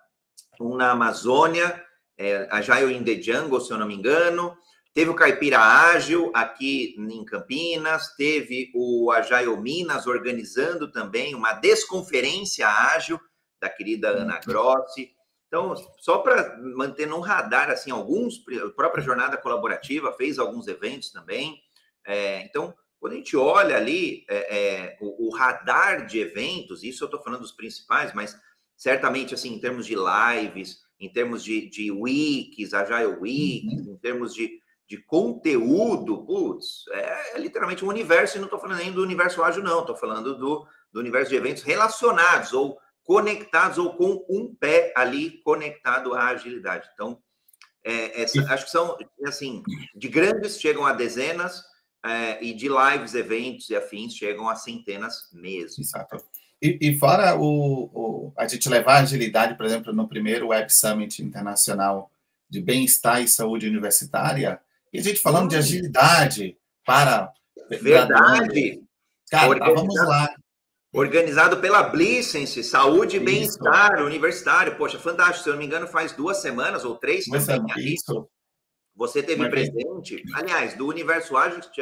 [0.59, 1.81] um na Amazônia,
[2.17, 4.55] é, Agile in the Jungle, se eu não me engano.
[4.93, 12.67] Teve o Caipira Ágil aqui em Campinas, teve o Agile Minas organizando também uma desconferência
[12.67, 13.19] ágil
[13.59, 15.11] da querida Ana Grossi.
[15.47, 21.11] Então, só para manter no radar, assim, alguns, a própria jornada colaborativa fez alguns eventos
[21.11, 21.61] também.
[22.05, 27.03] É, então, quando a gente olha ali é, é, o, o, radar de eventos, isso
[27.03, 28.39] eu estou falando dos principais, mas
[28.75, 33.93] certamente, assim, em termos de lives, em termos de, de wikis, Agile Weeks, uhum.
[33.93, 38.77] em termos de, de conteúdo, putz, é, é literalmente um universo, e não estou falando
[38.77, 43.77] nem do universo ágil, não, estou falando do, do universo de eventos relacionados ou conectados
[43.77, 46.89] ou com um pé ali conectado à agilidade.
[46.93, 47.21] Então,
[47.83, 49.61] é, essa, acho que são, assim,
[49.95, 51.63] de grandes chegam a dezenas
[52.03, 55.83] é, e de lives, eventos e afins chegam a centenas mesmo.
[55.83, 56.17] Exato.
[56.65, 60.73] E, e fora o, o, a gente levar a agilidade, por exemplo, no primeiro Web
[60.73, 62.09] Summit Internacional
[62.49, 64.59] de bem-estar e saúde universitária,
[64.91, 67.31] e a gente falando de agilidade para.
[67.69, 68.81] Verdade!
[69.29, 70.33] Cara, tá, vamos lá.
[70.93, 74.77] Organizado pela Blissense, Saúde e Bem-Estar Universitário.
[74.77, 75.43] Poxa, fantástico.
[75.43, 77.75] Se eu não me engano, faz duas semanas ou três Mas também.
[77.75, 78.29] É isso.
[78.95, 80.23] Você teve Mas presente.
[80.33, 81.73] Aliás, do Universo Ágil, a gente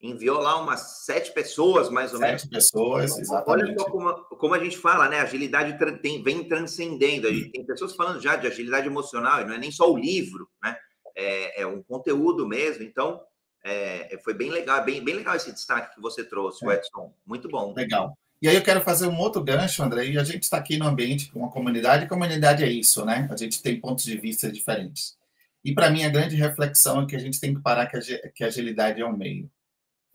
[0.00, 2.42] enviou lá umas sete pessoas, mais ou sete menos.
[2.42, 3.64] Sete pessoas, exatamente.
[3.64, 5.20] Olha só como, como a gente fala, né?
[5.20, 7.26] Agilidade tem, vem transcendendo.
[7.26, 9.96] A gente tem pessoas falando já de agilidade emocional, e não é nem só o
[9.96, 10.76] livro, né?
[11.16, 12.82] É, é um conteúdo mesmo.
[12.82, 13.20] Então,
[13.64, 16.74] é, foi bem legal, bem, bem legal esse destaque que você trouxe, é.
[16.74, 17.12] Edson.
[17.26, 17.74] Muito bom.
[17.74, 18.16] Legal.
[18.40, 20.86] E aí eu quero fazer um outro gancho, André, e a gente está aqui no
[20.86, 23.26] ambiente com uma comunidade, e comunidade é isso, né?
[23.30, 25.16] A gente tem pontos de vista diferentes.
[25.64, 28.46] E para mim a grande reflexão é que a gente tem que parar que a
[28.46, 29.50] agilidade é um meio.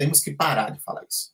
[0.02, 1.30] Temos que parar de falar isso.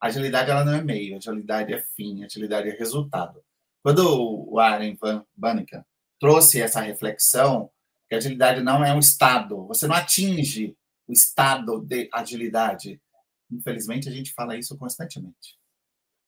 [0.00, 3.40] A agilidade ela não é meio, agilidade é fim, agilidade é resultado.
[3.84, 5.84] Quando o Aaron Van Banniken
[6.18, 7.70] trouxe essa reflexão,
[8.08, 13.00] que agilidade não é um estado, você não atinge o estado de agilidade.
[13.48, 15.56] Infelizmente, a gente fala isso constantemente.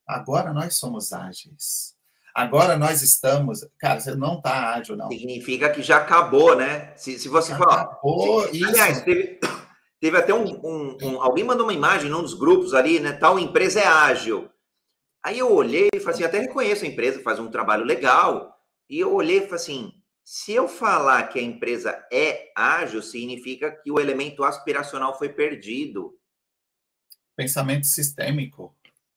[0.06, 1.96] Agora nós somos ágeis.
[2.32, 3.66] Agora nós estamos.
[3.76, 5.08] Cara, você não está ágil, não.
[5.08, 6.96] Significa que já acabou, né?
[6.96, 7.82] Se, se você falar.
[7.82, 8.64] Acabou se.
[8.64, 9.40] Aliás, teve,
[10.00, 13.12] teve até um, um, um, Alguém mandou uma imagem num dos grupos ali, né?
[13.12, 14.50] Tal empresa é ágil.
[15.22, 18.58] Aí eu olhei e falei assim: até reconheço a empresa, faz um trabalho legal.
[18.88, 19.92] E eu olhei e falei assim:
[20.24, 26.18] se eu falar que a empresa é ágil, significa que o elemento aspiracional foi perdido.
[27.36, 28.74] Pensamento sistêmico.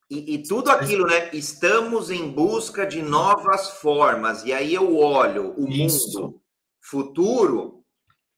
[0.10, 1.30] E, e, tudo aquilo, né?
[1.34, 4.44] Estamos em busca de novas formas.
[4.44, 6.22] E aí eu olho o Isso.
[6.22, 6.44] mundo
[6.84, 7.84] futuro,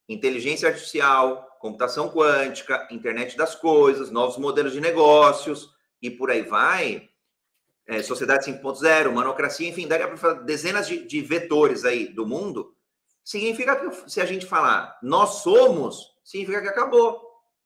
[0.07, 7.09] inteligência artificial, computação quântica, internet das coisas, novos modelos de negócios e por aí vai.
[7.87, 12.75] É, sociedade 5.0, manocracia, enfim, daria para falar dezenas de, de vetores aí do mundo.
[13.23, 17.21] Significa que se a gente falar nós somos, significa que acabou.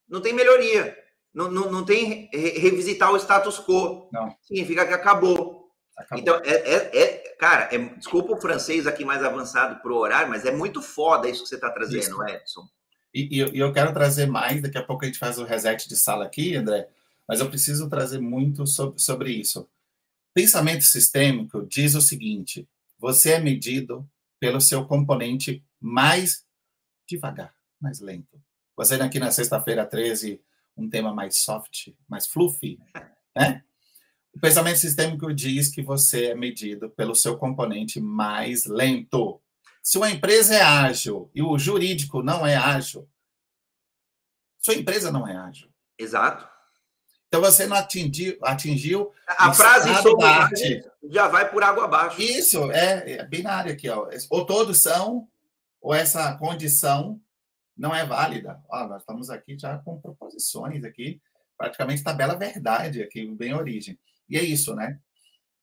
[0.07, 0.97] Não tem melhoria.
[1.33, 4.09] Não, não, não tem revisitar o status quo.
[4.11, 4.35] Não.
[4.41, 5.69] Significa que acabou.
[5.95, 6.19] acabou.
[6.19, 10.29] Então, é, é, é cara, é, desculpa o francês aqui mais avançado para o horário,
[10.29, 12.23] mas é muito foda isso que você está trazendo, isso.
[12.27, 12.67] Edson.
[13.13, 15.97] E, e, eu quero trazer mais, daqui a pouco a gente faz o reset de
[15.97, 16.87] sala aqui, André,
[17.27, 19.67] mas eu preciso trazer muito sobre, sobre isso.
[20.33, 22.67] Pensamento sistêmico diz o seguinte:
[22.97, 24.07] você é medido
[24.39, 26.45] pelo seu componente mais
[27.07, 28.39] devagar, mais lento.
[28.75, 30.39] Você aqui na sexta-feira 13
[30.77, 32.79] um tema mais soft, mais fluffy,
[33.35, 33.63] né?
[34.33, 39.41] O pensamento sistêmico diz que você é medido pelo seu componente mais lento.
[39.89, 43.09] Se uma empresa é ágil e o jurídico não é ágil,
[44.59, 45.67] sua empresa não é ágil.
[45.97, 46.47] Exato.
[47.27, 50.83] Então você não atingiu, atingiu a frase sobre arte.
[51.05, 52.21] já vai por água abaixo.
[52.21, 54.07] Isso é, é binário aqui, ó.
[54.29, 55.27] Ou todos são,
[55.81, 57.19] ou essa condição
[57.75, 58.61] não é válida.
[58.69, 61.19] Ó, nós estamos aqui já com proposições aqui,
[61.57, 63.97] praticamente tabela verdade aqui, bem origem.
[64.29, 64.99] E é isso, né?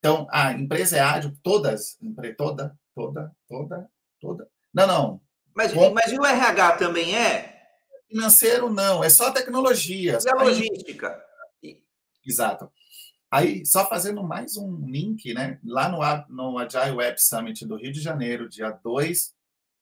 [0.01, 1.97] Então, a empresa é ágil, todas,
[2.37, 4.49] toda, toda, toda, toda.
[4.73, 5.21] Não, não.
[5.55, 7.57] Mas, mas e o RH também é?
[8.09, 10.19] Financeiro, não, é só tecnologia.
[10.23, 11.23] E a logística?
[12.25, 12.71] Exato.
[13.31, 15.59] Aí, só fazendo mais um link, né?
[15.65, 15.99] Lá no,
[16.35, 19.35] no Agile Web Summit do Rio de Janeiro, dia 2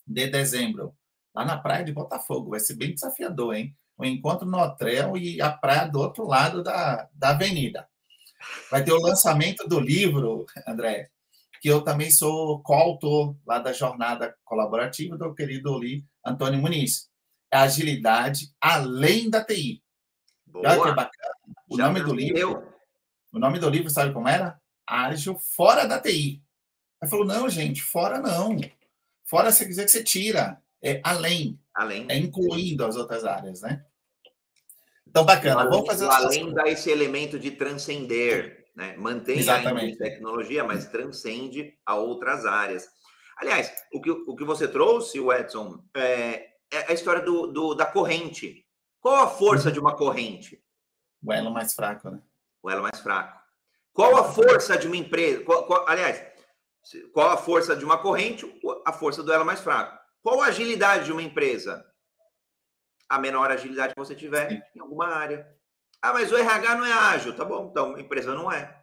[0.06, 0.94] de dezembro,
[1.34, 2.50] lá na praia de Botafogo.
[2.50, 3.76] Vai ser bem desafiador, hein?
[3.96, 7.88] O encontro no hotel e a praia do outro lado da, da avenida.
[8.70, 11.10] Vai ter o lançamento do livro, André,
[11.64, 17.08] que eu também sou coautor lá da jornada colaborativa do querido Oli Antônio Muniz.
[17.50, 19.82] É agilidade além da TI.
[20.44, 20.68] Boa.
[20.68, 21.34] Olha que bacana.
[21.66, 22.38] O Já nome do livro.
[22.38, 22.74] Eu.
[23.32, 24.60] O nome do livro, sabe como era?
[24.86, 26.42] Ágil fora da TI.
[27.00, 28.58] Ele falou: não, gente, fora não.
[29.24, 31.58] Fora se quiser que você tira é além.
[31.74, 32.04] Além.
[32.10, 33.82] É incluindo as outras áreas, né?
[35.08, 35.62] Então, bacana.
[35.62, 38.96] Além, Vamos fazer Além dá esse elemento de transcender, né?
[38.96, 39.94] Mantém Exatamente.
[39.94, 42.88] a tecnologia, mas transcende a outras áreas.
[43.36, 47.86] Aliás, o que, o que você trouxe, Edson, é, é a história do, do, da
[47.86, 48.66] corrente.
[49.00, 50.62] Qual a força de uma corrente?
[51.22, 52.20] O elo mais fraco, né?
[52.62, 53.38] O elo mais fraco.
[53.92, 55.44] Qual a força de uma empresa?
[55.44, 56.24] Qual, qual, aliás,
[57.12, 58.44] qual a força de uma corrente?
[58.84, 59.98] A força do elo mais fraco.
[60.22, 61.84] Qual a agilidade de uma empresa?
[63.08, 64.62] A menor agilidade que você tiver Sim.
[64.74, 65.46] em alguma área.
[66.04, 67.34] Ah, mas o RH não é ágil.
[67.34, 68.78] Tá bom, então a empresa não é.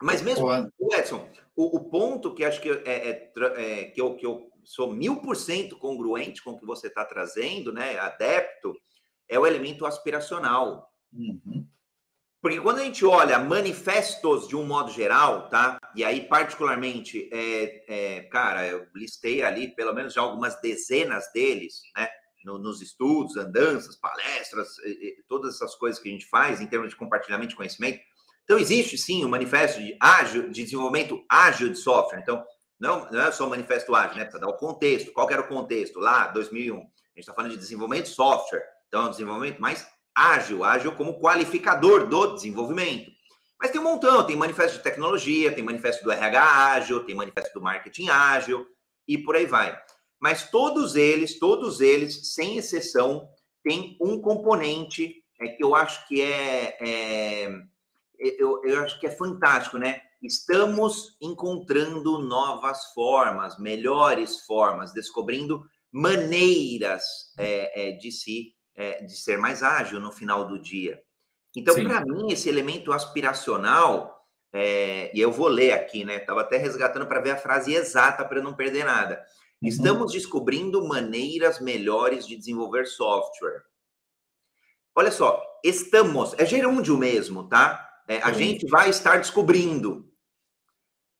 [0.00, 0.48] Mas mesmo,
[0.92, 4.92] Edson, o, o ponto que acho que, é, é, é, que, eu, que eu sou
[4.92, 8.76] mil por cento congruente com o que você está trazendo, né, adepto,
[9.28, 10.88] é o elemento aspiracional.
[11.12, 11.66] Uhum.
[12.40, 15.80] Porque quando a gente olha manifestos de um modo geral, tá?
[15.96, 21.82] E aí, particularmente, é, é, cara, eu listei ali pelo menos já algumas dezenas deles,
[21.96, 22.08] né?
[22.44, 26.66] No, nos estudos, andanças, palestras, e, e, todas essas coisas que a gente faz em
[26.66, 28.00] termos de compartilhamento de conhecimento.
[28.44, 32.20] Então, existe sim o um manifesto de, ágil, de desenvolvimento ágil de software.
[32.20, 32.44] Então,
[32.78, 34.24] não, não é só o manifesto ágil, né?
[34.24, 35.12] Precisa dar o contexto.
[35.12, 35.98] Qual era o contexto?
[35.98, 36.74] Lá, 2001.
[36.74, 38.62] A gente está falando de desenvolvimento de software.
[38.88, 43.10] Então, é um desenvolvimento mais ágil, ágil como qualificador do desenvolvimento.
[43.60, 47.54] Mas tem um montão, tem manifesto de tecnologia, tem manifesto do RH ágil, tem manifesto
[47.54, 48.66] do marketing ágil
[49.08, 49.80] e por aí vai.
[50.24, 53.28] Mas todos eles, todos eles, sem exceção,
[53.62, 57.48] tem um componente é, que eu acho que é, é
[58.18, 60.00] eu, eu acho que é fantástico, né?
[60.22, 67.04] Estamos encontrando novas formas, melhores formas, descobrindo maneiras
[67.36, 71.02] é, é, de se é, de ser mais ágil no final do dia.
[71.54, 76.16] Então, para mim, esse elemento aspiracional, é, e eu vou ler aqui, né?
[76.16, 79.22] Estava até resgatando para ver a frase exata para não perder nada.
[79.64, 79.68] Uhum.
[79.68, 83.62] Estamos descobrindo maneiras melhores de desenvolver software.
[84.94, 87.88] Olha só, estamos, é gerúndio mesmo, tá?
[88.06, 90.12] É, a gente vai estar descobrindo.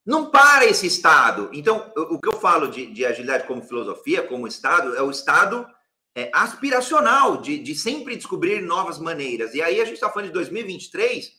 [0.05, 1.49] Não para esse estado.
[1.55, 5.67] Então, o que eu falo de, de agilidade como filosofia, como estado, é o estado
[6.15, 9.55] é, aspiracional de, de sempre descobrir novas maneiras.
[9.55, 11.33] E aí a gente está falando de 2023,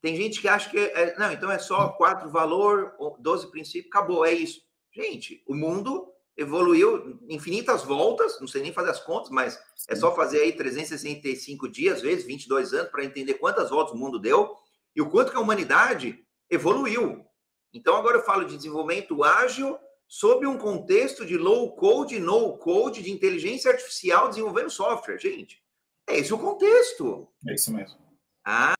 [0.00, 4.24] tem gente que acha que, é, não, então é só quatro valor, 12 princípios, acabou,
[4.24, 4.62] é isso.
[4.90, 10.14] Gente, o mundo evoluiu infinitas voltas, não sei nem fazer as contas, mas é só
[10.14, 14.56] fazer aí 365 dias, vezes 22 anos, para entender quantas voltas o mundo deu
[14.94, 17.24] e o quanto que a humanidade evoluiu.
[17.72, 23.02] Então, agora eu falo de desenvolvimento ágil sob um contexto de low code, no code,
[23.02, 25.18] de inteligência artificial desenvolvendo software.
[25.18, 25.62] Gente,
[26.08, 27.28] é esse o contexto.
[27.46, 27.98] É isso mesmo.
[28.44, 28.74] Ah,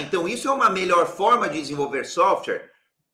[0.00, 2.68] então isso é uma melhor forma de desenvolver software?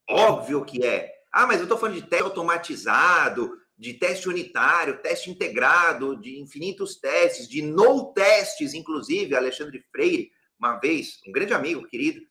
[0.09, 1.13] Óbvio que é.
[1.31, 6.95] Ah, mas eu estou falando de teste automatizado, de teste unitário, teste integrado, de infinitos
[6.95, 12.21] testes, de no testes, inclusive, Alexandre Freire, uma vez, um grande amigo, querido,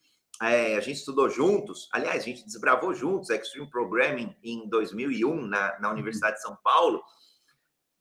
[0.40, 5.78] é, a gente estudou juntos, aliás, a gente desbravou juntos Extreme Programming em 2001 na,
[5.78, 5.92] na uhum.
[5.92, 7.02] Universidade de São Paulo.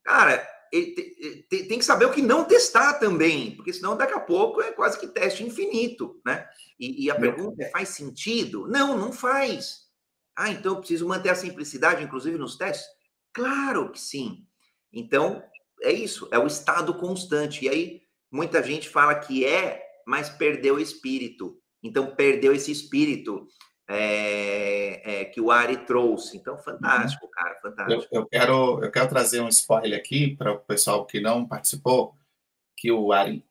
[0.01, 0.37] Cara,
[0.71, 4.71] tem, tem, que saber o que não testar também, porque senão daqui a pouco é
[4.71, 6.47] quase que teste infinito, né?
[6.79, 8.65] E, e a pergunta é: faz sentido?
[8.69, 9.81] Não, não faz.
[10.37, 13.00] Ah, então eu preciso manter a simplicidade, inclusive nos testes?
[13.34, 14.46] Claro que sim.
[14.91, 15.44] Então,
[15.82, 17.65] é isso, é o estado constante.
[17.65, 21.58] E aí, muita gente fala que é, mas perdeu o espírito.
[21.84, 23.48] Então, perdeu esse espírito
[23.89, 26.38] é, é, que o Ari trouxe.
[26.38, 27.32] Então, fantástico, uhum.
[27.32, 28.08] cara, fantástico.
[28.12, 32.15] Eu, eu, quero, eu quero trazer um spoiler aqui para o pessoal que não participou,
[32.78, 33.46] que o Ari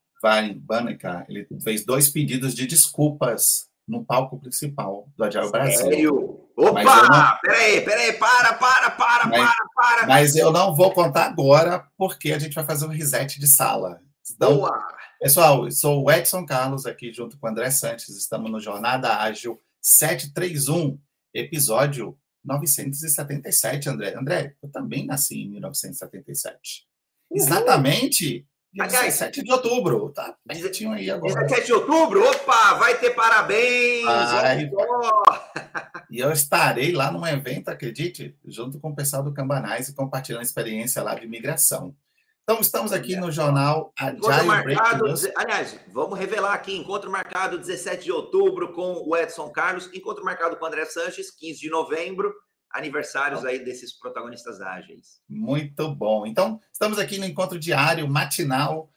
[0.56, 5.76] Banica, ele fez dois pedidos de desculpas no palco principal do Agile Brasil.
[5.76, 6.49] Sério?
[6.60, 7.08] Opa!
[7.08, 7.38] Não...
[7.40, 10.06] Peraí, peraí, para, para, para, mas, para, para.
[10.06, 14.00] Mas eu não vou contar agora, porque a gente vai fazer um reset de sala.
[14.30, 14.88] Então, Boa!
[15.18, 18.08] Pessoal, sou o Edson Carlos, aqui junto com o André Santos.
[18.08, 20.98] Estamos no Jornada Ágil 731,
[21.34, 24.14] episódio 977, André.
[24.14, 26.86] André, eu também nasci em 1977.
[27.30, 27.36] Uhum.
[27.36, 31.34] Exatamente dia 17 de outubro, tá pertinho aí agora.
[31.34, 32.22] 17 de outubro?
[32.24, 34.04] Opa, vai ter parabéns!
[34.04, 34.70] Vai.
[36.10, 40.42] e eu estarei lá num evento, acredite, junto com o pessoal do Cambanais e compartilhando
[40.42, 41.94] experiência lá de migração.
[42.42, 45.04] Então, estamos aqui no jornal Agile marcado,
[45.36, 50.56] Aliás, vamos revelar aqui: encontro marcado 17 de outubro com o Edson Carlos, encontro marcado
[50.56, 52.34] com o André Sanches, 15 de novembro,
[52.68, 55.20] aniversários aí desses protagonistas ágeis.
[55.28, 56.26] Muito bom.
[56.26, 58.92] Então, estamos aqui no encontro diário, matinal,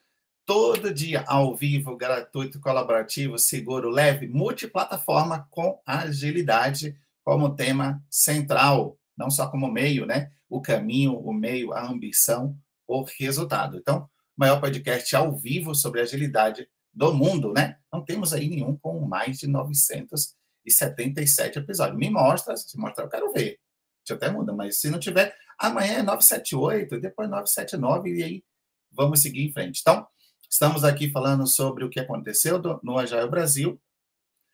[0.48, 9.30] todo dia ao vivo, gratuito, colaborativo, seguro, leve, multiplataforma com agilidade como tema central, não
[9.30, 10.32] só como meio, né?
[10.50, 12.58] O caminho, o meio, a ambição
[12.88, 13.78] o resultado.
[13.78, 17.78] Então, maior podcast ao vivo sobre agilidade do mundo, né?
[17.92, 21.98] Não temos aí nenhum com mais de 977 episódios.
[21.98, 23.60] Me mostra, se mostrar, eu quero ver.
[24.06, 28.44] Deixa eu até muda, mas se não tiver, amanhã é 978, depois 979, e aí
[28.92, 29.80] vamos seguir em frente.
[29.82, 30.06] Então,
[30.50, 33.82] estamos aqui falando sobre o que aconteceu no Agile Brasil.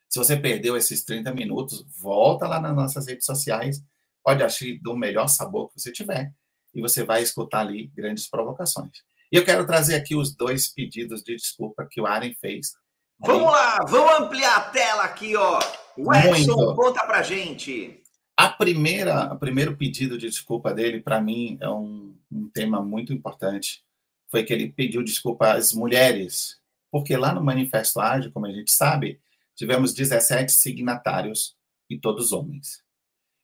[0.10, 3.84] Se você perdeu esses 30 minutos, volta lá nas nossas redes sociais,
[4.24, 6.34] pode achar do melhor sabor que você tiver
[6.74, 9.04] e você vai escutar ali grandes provocações.
[9.32, 12.72] E eu quero trazer aqui os dois pedidos de desculpa que o Aren fez.
[13.20, 15.60] Vamos lá, vamos ampliar a tela aqui, ó.
[15.96, 16.76] O Edson, Muito.
[16.76, 18.02] conta pra gente.
[18.36, 23.14] A primeira, o primeiro pedido de desculpa dele, para mim, é um, um tema muito
[23.14, 23.84] importante.
[24.30, 26.58] Foi que ele pediu desculpa às mulheres
[26.92, 29.20] Porque lá no Manifesto Ágil, como a gente sabe,
[29.60, 31.54] tivemos 17 signatários
[31.90, 32.82] e todos homens.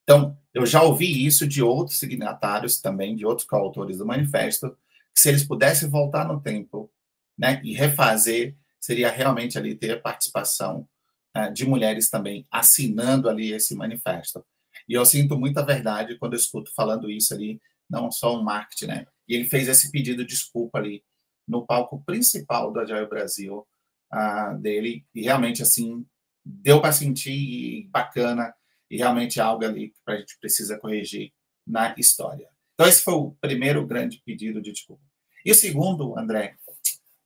[0.04, 4.72] Então, eu já ouvi isso de outros signatários também, de outros coautores do manifesto,
[5.14, 6.90] que se eles pudessem voltar no tempo
[7.38, 10.88] né, e refazer, seria realmente ali ter a participação
[11.36, 14.46] uh, de mulheres também assinando ali esse manifesto.
[14.88, 17.60] E eu sinto muita verdade quando eu escuto falando isso ali,
[17.90, 19.08] não só um marketing, né?
[19.28, 21.04] E ele fez esse pedido de desculpa ali
[21.46, 23.68] no palco principal do Agile Brasil
[24.14, 26.06] uh, dele, e realmente, assim,
[26.44, 28.54] deu para sentir bacana,
[28.90, 31.34] e realmente é algo ali que a gente precisa corrigir
[31.66, 32.48] na história.
[32.74, 35.04] Então, esse foi o primeiro grande pedido de desculpa.
[35.46, 36.58] E o segundo, André,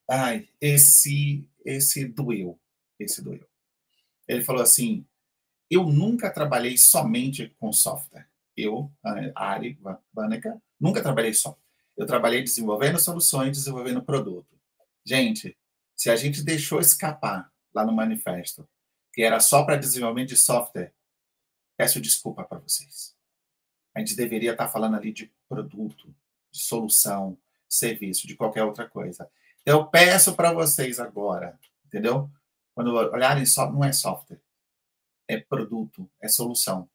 [0.10, 2.60] ai, esse, esse doeu,
[3.00, 3.46] esse doeu.
[4.28, 5.06] Ele falou assim,
[5.70, 8.28] eu nunca trabalhei somente com software.
[8.56, 8.92] Eu,
[9.36, 9.80] Ari
[10.14, 11.58] Vaneca, nunca trabalhei só.
[11.96, 14.60] Eu trabalhei desenvolvendo soluções, desenvolvendo produto.
[15.06, 15.58] Gente,
[16.00, 18.66] se a gente deixou escapar lá no manifesto
[19.12, 20.94] que era só para desenvolvimento de software,
[21.76, 23.14] peço desculpa para vocês.
[23.94, 26.16] A gente deveria estar tá falando ali de produto,
[26.54, 27.38] de solução,
[27.68, 29.30] serviço, de qualquer outra coisa.
[29.66, 32.32] Eu peço para vocês agora, entendeu?
[32.74, 34.40] Quando olharem só, não é software,
[35.28, 36.90] é produto, é solução.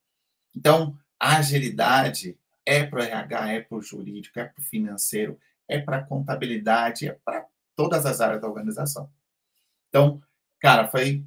[0.56, 5.38] Então, a agilidade é para o RH, é para o jurídico, é para o financeiro,
[5.68, 7.46] é para a contabilidade, é para
[7.76, 9.10] todas as áreas da organização.
[9.88, 10.22] Então,
[10.58, 11.24] cara, foi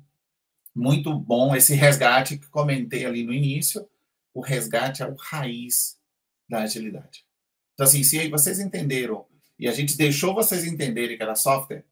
[0.76, 3.88] muito bom esse resgate que comentei ali no início.
[4.34, 6.00] O resgate é o raiz
[6.48, 7.26] da agilidade.
[7.74, 9.26] Então, assim, se vocês entenderam
[9.60, 11.86] e a gente deixou vocês entenderem que era software,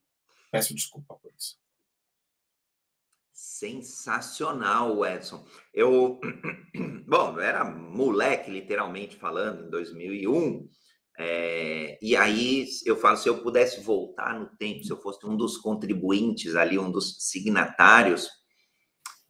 [0.51, 1.57] peço desculpa por isso.
[3.33, 5.45] Sensacional, Edson.
[5.73, 6.19] Eu,
[7.07, 10.69] bom, eu era moleque, literalmente falando, em 2001.
[11.17, 15.35] É, e aí eu falo, se eu pudesse voltar no tempo, se eu fosse um
[15.35, 18.29] dos contribuintes ali, um dos signatários,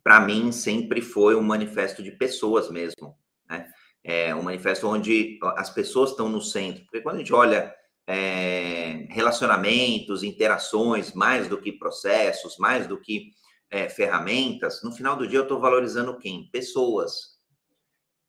[0.04, 3.16] para mim, sempre foi um manifesto de pessoas mesmo,
[3.50, 3.68] né?
[4.04, 6.84] É um manifesto onde as pessoas estão no centro.
[6.84, 7.74] Porque quando a gente olha
[8.08, 13.32] é, relacionamentos, interações, mais do que processos, mais do que
[13.68, 16.50] é, ferramentas, no final do dia eu estou valorizando quem?
[16.52, 17.35] Pessoas,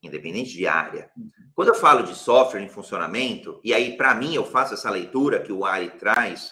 [0.07, 1.09] independente de área.
[1.53, 5.41] Quando eu falo de software em funcionamento, e aí, para mim, eu faço essa leitura
[5.41, 6.51] que o Ari traz,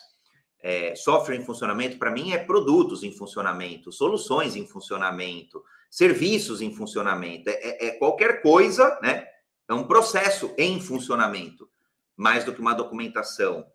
[0.61, 6.73] é, software em funcionamento, para mim, é produtos em funcionamento, soluções em funcionamento, serviços em
[6.73, 9.27] funcionamento, é, é, é, qualquer coisa, né?
[9.69, 11.69] É um processo em funcionamento,
[12.17, 13.65] mais do que uma documentação.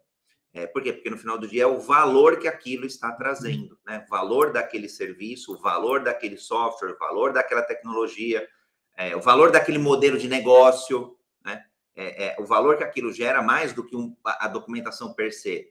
[0.53, 0.93] É, por quê?
[0.93, 4.05] Porque no final do dia é o valor que aquilo está trazendo, né?
[4.07, 8.49] O valor daquele serviço, o valor daquele software, o valor daquela tecnologia,
[9.01, 11.65] é, o valor daquele modelo de negócio, né?
[11.97, 15.69] É, é o valor que aquilo gera mais do que um, a documentação per se.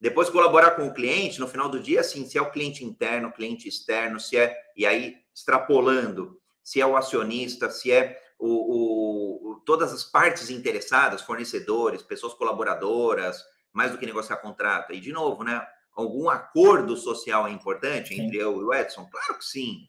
[0.00, 3.32] Depois colaborar com o cliente, no final do dia, assim, se é o cliente interno,
[3.32, 9.50] cliente externo, se é, e aí extrapolando, se é o acionista, se é o, o,
[9.50, 14.92] o todas as partes interessadas, fornecedores, pessoas colaboradoras, mais do que negociar contrato.
[14.92, 15.66] E, de novo, né?
[15.94, 18.42] Algum acordo social é importante entre sim.
[18.42, 19.06] eu e o Edson?
[19.10, 19.88] Claro que sim.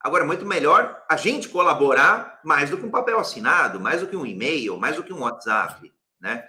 [0.00, 4.16] Agora, muito melhor a gente colaborar mais do que um papel assinado, mais do que
[4.16, 6.46] um e-mail, mais do que um WhatsApp, né?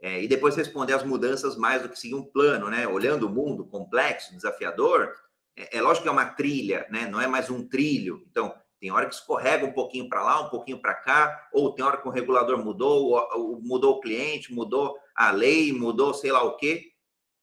[0.00, 2.86] É, e depois responder às mudanças mais do que seguir um plano, né?
[2.86, 5.12] Olhando o mundo complexo, desafiador,
[5.56, 7.06] é, é lógico que é uma trilha, né?
[7.06, 8.22] Não é mais um trilho.
[8.30, 11.84] Então, tem hora que escorrega um pouquinho para lá, um pouquinho para cá, ou tem
[11.84, 16.56] hora que o regulador mudou, mudou o cliente, mudou a lei, mudou sei lá o
[16.56, 16.92] quê.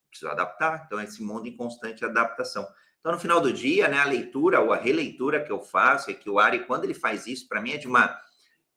[0.09, 0.83] Precisa adaptar.
[0.85, 2.67] Então, é esse mundo em constante adaptação.
[3.03, 6.13] Então, no final do dia, né, a leitura ou a releitura que eu faço é
[6.13, 8.17] que o Ari, quando ele faz isso, para mim é de uma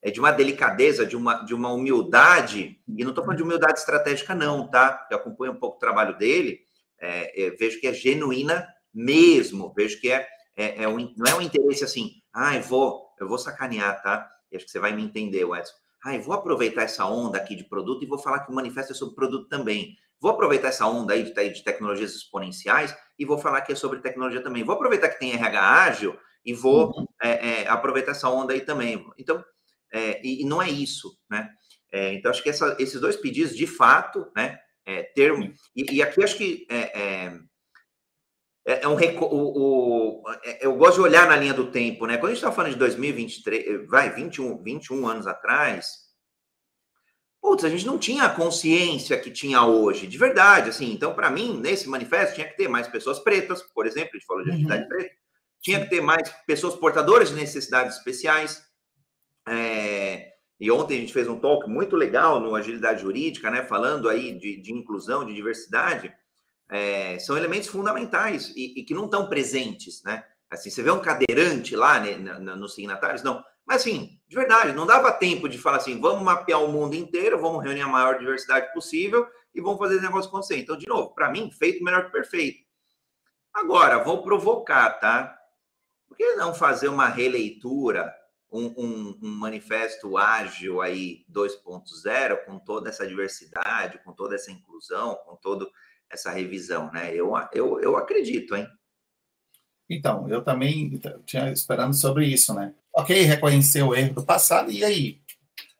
[0.02, 3.78] é de uma delicadeza, de uma, de uma humildade, e não estou falando de humildade
[3.78, 5.06] estratégica, não, tá?
[5.10, 6.60] Eu acompanho um pouco o trabalho dele,
[6.98, 11.34] é, é, vejo que é genuína mesmo, vejo que é, é, é um, não é
[11.34, 14.28] um interesse assim, ah, eu vou, eu vou sacanear, tá?
[14.50, 15.74] E acho que você vai me entender, Edson.
[16.04, 18.92] Ah, eu vou aproveitar essa onda aqui de produto e vou falar que o manifesto
[18.92, 19.96] é sobre produto também.
[20.26, 24.00] Vou aproveitar essa onda aí de, de tecnologias exponenciais e vou falar que é sobre
[24.00, 24.64] tecnologia também.
[24.64, 27.06] Vou aproveitar que tem RH ágil e vou uhum.
[27.22, 29.06] é, é, aproveitar essa onda aí também.
[29.16, 29.44] Então,
[29.92, 31.48] é, e, e, não é isso, né?
[31.92, 36.02] É, então, acho que essa, esses dois pedidos, de fato, né, é, termo, e, e,
[36.02, 40.22] aqui acho que é, é, é, um o, o,
[40.60, 42.16] eu gosto de olhar na linha do tempo, né?
[42.16, 46.05] Quando a gente está falando de 2023, vai, 21, 21 anos atrás,
[47.41, 50.93] putz, a gente não tinha a consciência que tinha hoje, de verdade, assim.
[50.93, 54.26] Então, para mim, nesse manifesto, tinha que ter mais pessoas pretas, por exemplo, a gente
[54.26, 54.89] falou de atividade uhum.
[54.89, 55.14] preta,
[55.61, 58.62] tinha que ter mais pessoas portadoras de necessidades especiais,
[59.49, 63.62] é, e ontem a gente fez um talk muito legal no Agilidade Jurídica, né?
[63.62, 66.12] Falando aí de, de inclusão, de diversidade.
[66.70, 70.24] é, são elementos fundamentais e, e que não estão presentes, né?
[70.51, 73.22] Assim, você vê um cadeirante lá né, nos signatários?
[73.22, 73.43] Não.
[73.66, 77.40] Mas, assim, de verdade, não dava tempo de falar assim, vamos mapear o mundo inteiro,
[77.40, 80.58] vamos reunir a maior diversidade possível e vamos fazer esse negócio acontecer.
[80.58, 82.64] Então, de novo, para mim, feito melhor que perfeito.
[83.52, 85.36] Agora, vou provocar, tá?
[86.06, 88.14] Por que não fazer uma releitura,
[88.52, 95.16] um, um, um manifesto ágil aí 2.0, com toda essa diversidade, com toda essa inclusão,
[95.24, 95.66] com toda
[96.08, 97.12] essa revisão, né?
[97.14, 98.68] Eu, eu, eu acredito, hein?
[99.89, 102.74] Então, eu também tinha esperando sobre isso, né?
[102.93, 105.20] Ok, reconhecer o erro do passado, e aí?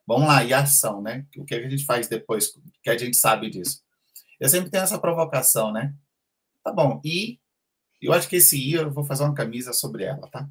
[0.05, 1.25] Vamos lá, e a ação, né?
[1.35, 3.83] O que a gente faz depois que a gente sabe disso?
[4.39, 5.93] Eu sempre tenho essa provocação, né?
[6.63, 7.39] Tá bom, e
[8.01, 10.47] eu acho que esse I eu vou fazer uma camisa sobre ela, tá?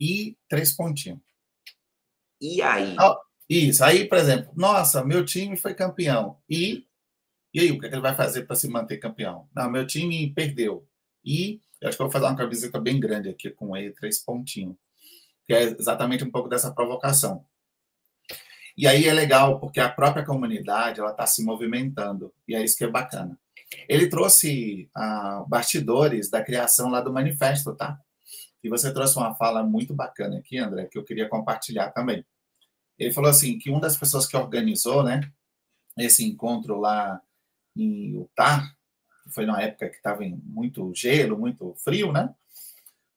[0.00, 1.20] E três pontinhos.
[2.40, 2.96] E aí?
[3.48, 6.38] Isso, aí, por exemplo, nossa, meu time foi campeão.
[6.48, 6.84] E,
[7.54, 9.48] e aí, o que, é que ele vai fazer para se manter campeão?
[9.54, 10.86] Não, meu time perdeu.
[11.24, 14.18] E eu acho que eu vou fazer uma camiseta bem grande aqui com E, três
[14.24, 14.76] pontinhos.
[15.46, 17.44] Que é exatamente um pouco dessa provocação.
[18.76, 22.32] E aí é legal, porque a própria comunidade ela está se movimentando.
[22.46, 23.38] E é isso que é bacana.
[23.88, 27.98] Ele trouxe ah, bastidores da criação lá do manifesto, tá?
[28.62, 32.24] E você trouxe uma fala muito bacana aqui, André, que eu queria compartilhar também.
[32.98, 35.20] Ele falou assim que uma das pessoas que organizou, né,
[35.98, 37.20] esse encontro lá
[37.76, 38.75] em Utah,
[39.28, 42.34] foi na época que estava muito gelo, muito frio, né?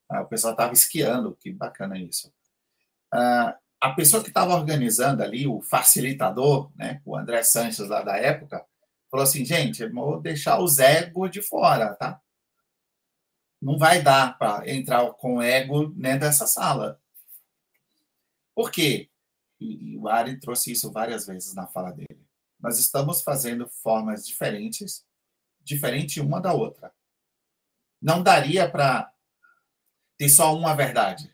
[0.09, 2.33] Ah, o pessoal estava esquiando, que bacana isso.
[3.11, 8.17] Ah, a pessoa que estava organizando ali, o facilitador, né, o André Sanches lá da
[8.17, 8.65] época,
[9.09, 12.21] falou assim, gente, vou deixar os egos de fora, tá?
[13.61, 16.99] Não vai dar para entrar com ego dentro dessa sala.
[18.55, 19.09] Por quê?
[19.59, 22.25] E o Ari trouxe isso várias vezes na fala dele.
[22.59, 25.05] Nós estamos fazendo formas diferentes
[25.69, 26.91] diferente uma da outra.
[28.01, 29.11] Não daria para
[30.17, 31.33] ter só uma verdade.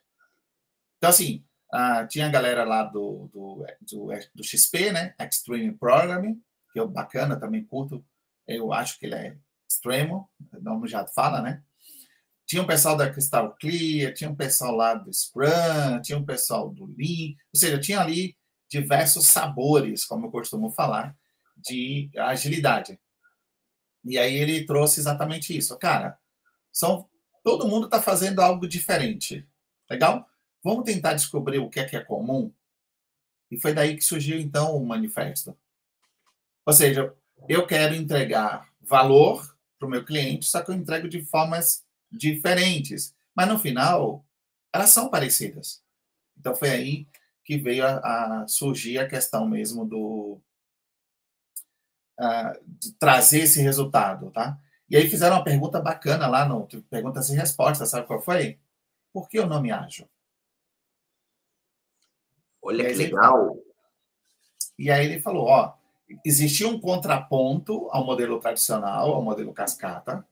[0.98, 5.16] Então, assim, uh, tinha a galera lá do, do, do, do, XP, né?
[5.20, 6.42] Extreme Programming,
[6.74, 8.06] que é bacana, também curto.
[8.48, 11.64] Eu acho que ele é extremo, o nome já fala, né?
[12.46, 16.70] Tinha um pessoal da Crystal Clear, tinha um pessoal lá do Scrum, tinha um pessoal
[16.70, 18.38] do Lean, ou seja, tinha ali
[18.70, 21.16] diversos sabores, como eu costumo falar,
[21.58, 23.00] de agilidade.
[24.06, 25.76] E aí ele trouxe exatamente isso.
[25.78, 26.18] Cara,
[26.72, 27.10] são,
[27.44, 29.48] todo mundo está fazendo algo diferente.
[29.90, 30.30] Legal?
[30.64, 32.54] Vamos tentar descobrir o que é que é comum?
[33.50, 35.58] E foi daí que surgiu, então, o manifesto.
[36.66, 37.14] Ou seja,
[37.48, 43.16] eu quero entregar valor para o meu cliente, só que eu entrego de formas diferentes.
[43.36, 44.26] Mas, no final,
[44.74, 45.84] elas são parecidas.
[46.38, 47.08] Então, foi aí
[47.44, 50.42] que veio a, a surgir a questão mesmo do,
[52.20, 54.58] uh, de trazer esse resultado, tá?
[54.90, 58.60] E aí fizeram uma pergunta bacana lá no perguntas e respostas, sabe qual foi?
[59.12, 60.08] Por que o nome ágil?
[62.62, 63.58] Olha que legal.
[64.78, 65.74] e aí ele falou, ó,
[66.24, 70.28] existia um contraponto ao modelo tradicional, ao modelo cascata.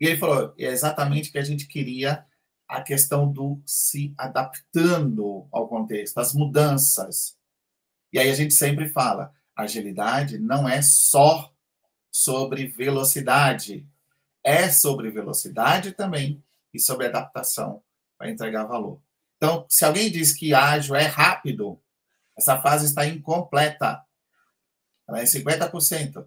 [0.00, 2.26] E ele falou, é exatamente o que a gente queria
[2.70, 7.36] a questão do se adaptando ao contexto, as mudanças.
[8.12, 11.52] E aí a gente sempre fala, agilidade não é só
[12.10, 13.86] sobre velocidade,
[14.42, 16.42] é sobre velocidade também
[16.72, 17.82] e sobre adaptação
[18.18, 19.00] para entregar valor.
[19.36, 21.80] Então, se alguém diz que ágil é rápido,
[22.36, 24.04] essa fase está incompleta.
[25.08, 26.26] Ela é 50%.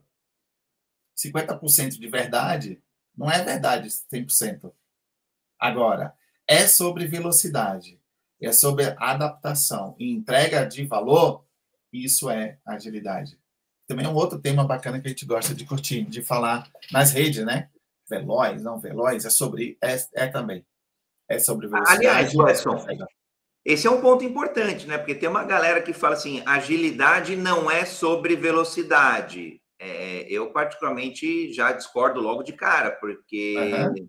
[1.16, 2.82] 50% de verdade
[3.16, 4.74] não é verdade 100%.
[5.60, 6.14] Agora,
[6.48, 8.02] é sobre velocidade,
[8.42, 11.46] é sobre adaptação e entrega de valor
[11.94, 13.38] isso é agilidade.
[13.88, 17.12] Também é um outro tema bacana que a gente gosta de curtir, de falar nas
[17.12, 17.70] redes, né?
[18.10, 20.66] Veloz, não veloz, é sobre, é, é também.
[21.30, 22.06] É sobre velocidade.
[22.06, 22.86] Aliás, Wesson,
[23.66, 24.98] esse é um ponto importante, né?
[24.98, 29.62] Porque tem uma galera que fala assim: agilidade não é sobre velocidade.
[29.80, 34.08] É, eu, particularmente, já discordo logo de cara, porque uhum.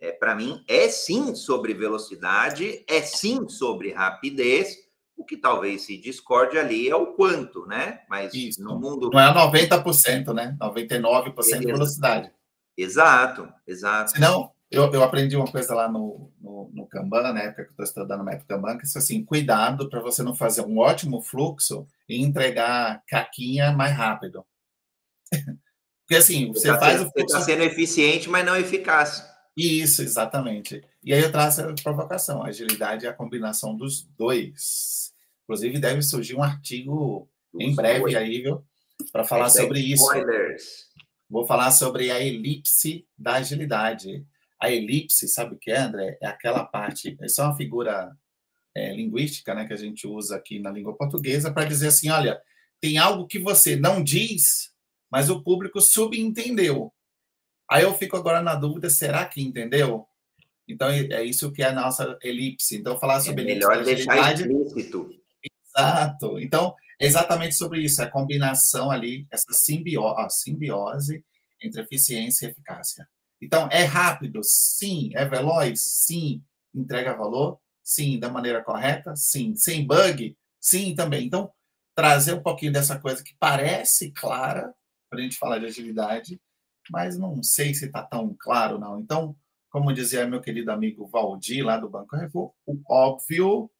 [0.00, 4.76] é, para mim é sim sobre velocidade, é sim sobre rapidez,
[5.20, 8.00] o que talvez se discorde ali é o quanto, né?
[8.08, 8.62] Mas Isso.
[8.62, 9.10] no mundo.
[9.12, 10.56] Não é 90%, né?
[10.58, 12.32] 99% de velocidade.
[12.74, 14.12] Exato, exato.
[14.12, 17.72] Senão, eu, eu aprendi uma coisa lá no, no, no Kanban, na época que eu
[17.72, 21.20] estou estudando o método Kanban, que é assim, cuidado para você não fazer um ótimo
[21.20, 24.42] fluxo e entregar caquinha mais rápido.
[26.08, 27.28] Porque assim, você, você tá faz sendo, o fluxo...
[27.28, 29.22] Você está sendo eficiente, mas não eficaz.
[29.54, 30.82] Isso, exatamente.
[31.04, 32.42] E aí eu traço a provocação.
[32.42, 35.09] A agilidade é a combinação dos dois.
[35.50, 37.28] Inclusive, deve surgir um artigo
[37.58, 38.64] em breve aí, viu?
[39.10, 40.04] Para falar sobre isso.
[40.04, 40.86] Spoilers.
[41.28, 44.24] Vou falar sobre a elipse da agilidade.
[44.62, 46.16] A elipse, sabe o que é, André?
[46.22, 48.16] É aquela parte, isso é uma figura
[48.76, 52.40] é, linguística né, que a gente usa aqui na língua portuguesa para dizer assim: olha,
[52.80, 54.72] tem algo que você não diz,
[55.10, 56.92] mas o público subentendeu.
[57.68, 60.06] Aí eu fico agora na dúvida: será que entendeu?
[60.68, 62.76] Então é isso que é a nossa elipse.
[62.76, 65.19] Então, falar é sobre é melhor deixar explícito.
[65.80, 66.38] Exato.
[66.38, 71.24] Então, é exatamente sobre isso, a combinação ali, essa simbiose, simbiose
[71.62, 73.08] entre eficiência e eficácia.
[73.40, 74.40] Então, é rápido?
[74.42, 75.10] Sim.
[75.14, 75.80] É veloz?
[75.82, 76.42] Sim.
[76.74, 77.58] Entrega valor?
[77.82, 78.18] Sim.
[78.18, 79.14] Da maneira correta?
[79.16, 79.54] Sim.
[79.56, 80.36] Sem bug?
[80.60, 81.26] Sim, também.
[81.26, 81.50] Então,
[81.94, 84.72] trazer um pouquinho dessa coisa que parece clara
[85.08, 86.40] para a gente falar de agilidade,
[86.90, 89.00] mas não sei se está tão claro, não.
[89.00, 89.36] Então,
[89.70, 93.70] como dizia meu querido amigo Valdir, lá do Banco Revo, o óbvio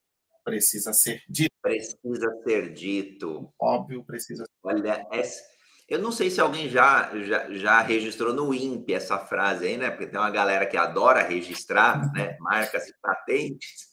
[0.44, 1.50] precisa ser dito.
[1.62, 3.52] Precisa ser dito.
[3.60, 5.42] Óbvio precisa ser Olha, essa,
[5.90, 9.90] eu não sei se alguém já, já, já registrou no INPE essa frase aí, né?
[9.90, 12.36] Porque tem uma galera que adora registrar, né?
[12.40, 13.90] Marcas e patentes.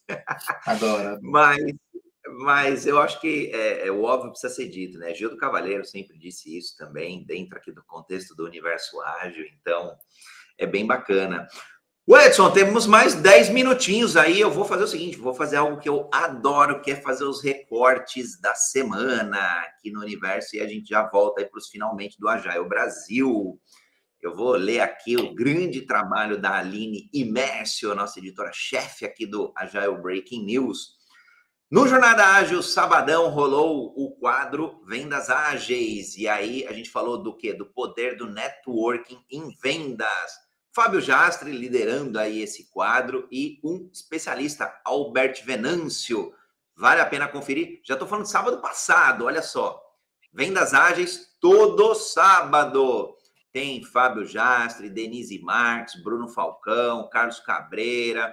[0.68, 1.18] Adora.
[1.24, 1.58] mas,
[2.43, 5.16] mas eu acho que é, é, o óbvio precisa ser dito, né?
[5.16, 9.98] Gil do Cavaleiro sempre disse isso também, dentro aqui do contexto do universo ágil, então
[10.60, 11.48] é bem bacana.
[12.10, 14.39] O Edson, temos mais 10 minutinhos aí.
[14.39, 17.43] Eu vou fazer o seguinte: vou fazer algo que eu adoro, que é fazer os
[17.43, 22.18] recortes da semana aqui no universo, e a gente já volta aí para os finalmente
[22.18, 23.60] do Agile Brasil.
[24.22, 30.01] Eu vou ler aqui o grande trabalho da Aline Imércio, nossa editora-chefe aqui do Agile
[30.01, 30.95] Breaking News.
[31.70, 36.16] No Jornada Ágil, sabadão, rolou o quadro Vendas Ágeis.
[36.16, 37.53] E aí a gente falou do quê?
[37.53, 40.47] Do poder do networking em vendas.
[40.78, 46.32] Fábio Jastre liderando aí esse quadro e um especialista, Albert Venâncio.
[46.76, 47.82] Vale a pena conferir.
[47.84, 49.82] Já estou falando sábado passado, olha só.
[50.32, 53.18] Vendas ágeis todo sábado.
[53.52, 58.32] Tem Fábio Jastre, Denise Marques, Bruno Falcão, Carlos Cabreira,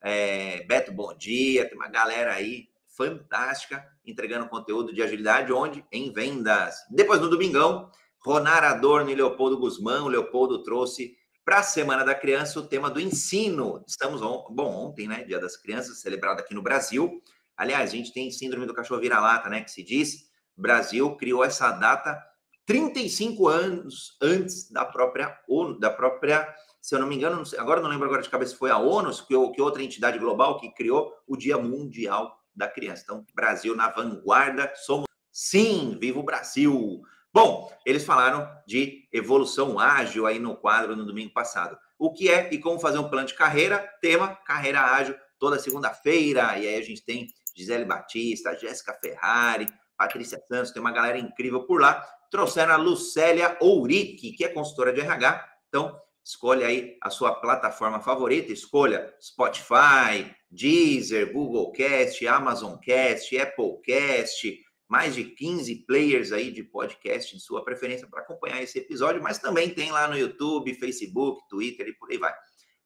[0.00, 5.86] é, Beto Bom Dia, tem uma galera aí fantástica entregando conteúdo de agilidade, onde?
[5.92, 6.74] Em vendas.
[6.90, 7.88] Depois no domingão,
[8.18, 10.02] Ronar Adorno e Leopoldo Guzmán.
[10.02, 13.84] O Leopoldo trouxe para a Semana da Criança, o tema do ensino.
[13.86, 14.46] Estamos, on...
[14.50, 15.24] bom, ontem, né?
[15.24, 17.22] Dia das Crianças, celebrado aqui no Brasil.
[17.56, 19.62] Aliás, a gente tem síndrome do cachorro vira-lata, né?
[19.62, 20.30] Que se diz.
[20.56, 22.18] Brasil criou essa data
[22.66, 26.48] 35 anos antes da própria ONU, da própria,
[26.80, 28.78] se eu não me engano, não sei, agora não lembro agora de cabeça, foi a
[28.78, 33.02] ONU, que, que outra entidade global que criou o Dia Mundial da Criança.
[33.04, 37.02] Então, Brasil na vanguarda, somos sim, viva o Brasil!
[37.34, 41.76] Bom, eles falaram de evolução ágil aí no quadro no domingo passado.
[41.98, 43.80] O que é e como fazer um plano de carreira?
[44.00, 46.56] Tema carreira ágil toda segunda-feira.
[46.56, 47.26] E aí a gente tem
[47.56, 49.66] Gisele Batista, Jéssica Ferrari,
[49.98, 52.06] Patrícia Santos, tem uma galera incrível por lá.
[52.30, 55.44] Trouxeram a Lucélia Ourique, que é consultora de RH.
[55.68, 63.80] Então, escolha aí a sua plataforma favorita, escolha Spotify, Deezer, Google Cast, Amazon Cast, Apple
[63.82, 64.64] Cast,
[64.94, 69.40] mais de 15 players aí de podcast de sua preferência para acompanhar esse episódio, mas
[69.40, 72.32] também tem lá no YouTube, Facebook, Twitter e por aí vai.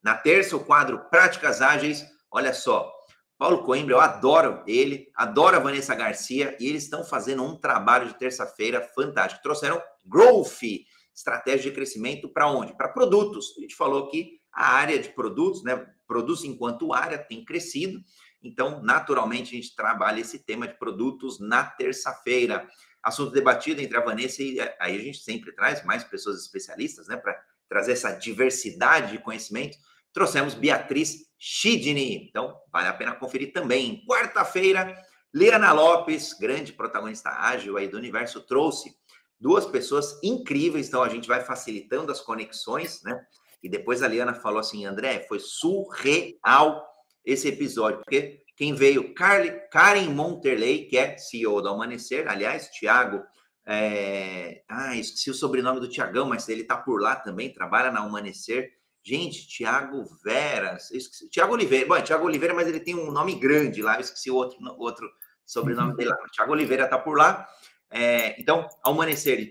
[0.03, 2.03] Na terça, o quadro Práticas Ágeis.
[2.31, 2.91] Olha só,
[3.37, 8.09] Paulo Coimbra, eu adoro ele, adoro a Vanessa Garcia e eles estão fazendo um trabalho
[8.09, 9.43] de terça-feira fantástico.
[9.43, 10.63] Trouxeram Growth,
[11.15, 12.75] estratégia de crescimento para onde?
[12.75, 13.53] Para produtos.
[13.59, 15.87] A gente falou que a área de produtos, né?
[16.07, 18.01] Produtos enquanto área tem crescido
[18.43, 22.69] então, naturalmente, a gente trabalha esse tema de produtos na terça-feira.
[23.03, 27.17] Assunto debatido entre a Vanessa e aí a gente sempre traz mais pessoas especialistas, né,
[27.17, 29.77] para trazer essa diversidade de conhecimento.
[30.13, 34.05] Trouxemos Beatriz Chidney, então vale a pena conferir também.
[34.07, 34.97] Quarta-feira,
[35.33, 38.97] Liana Lopes, grande protagonista ágil aí do universo, trouxe
[39.39, 43.25] duas pessoas incríveis, então a gente vai facilitando as conexões, né?
[43.63, 46.88] E depois a Liana falou assim, André, foi surreal
[47.29, 53.23] esse episódio, porque quem veio, Carly, Karen Monterley, que é CEO da Amanhecer, aliás, Tiago,
[53.67, 54.63] é...
[54.69, 58.73] ah, esqueci o sobrenome do Tiagão, mas ele está por lá também, trabalha na Amanhecer.
[59.05, 60.89] Gente, Tiago Veras,
[61.31, 64.35] Tiago Oliveira, bom, Tiago Oliveira, mas ele tem um nome grande lá, eu esqueci o
[64.35, 65.09] outro, outro
[65.45, 66.17] sobrenome dele lá.
[66.33, 67.47] Tiago Oliveira está por lá.
[67.91, 68.91] É, então, a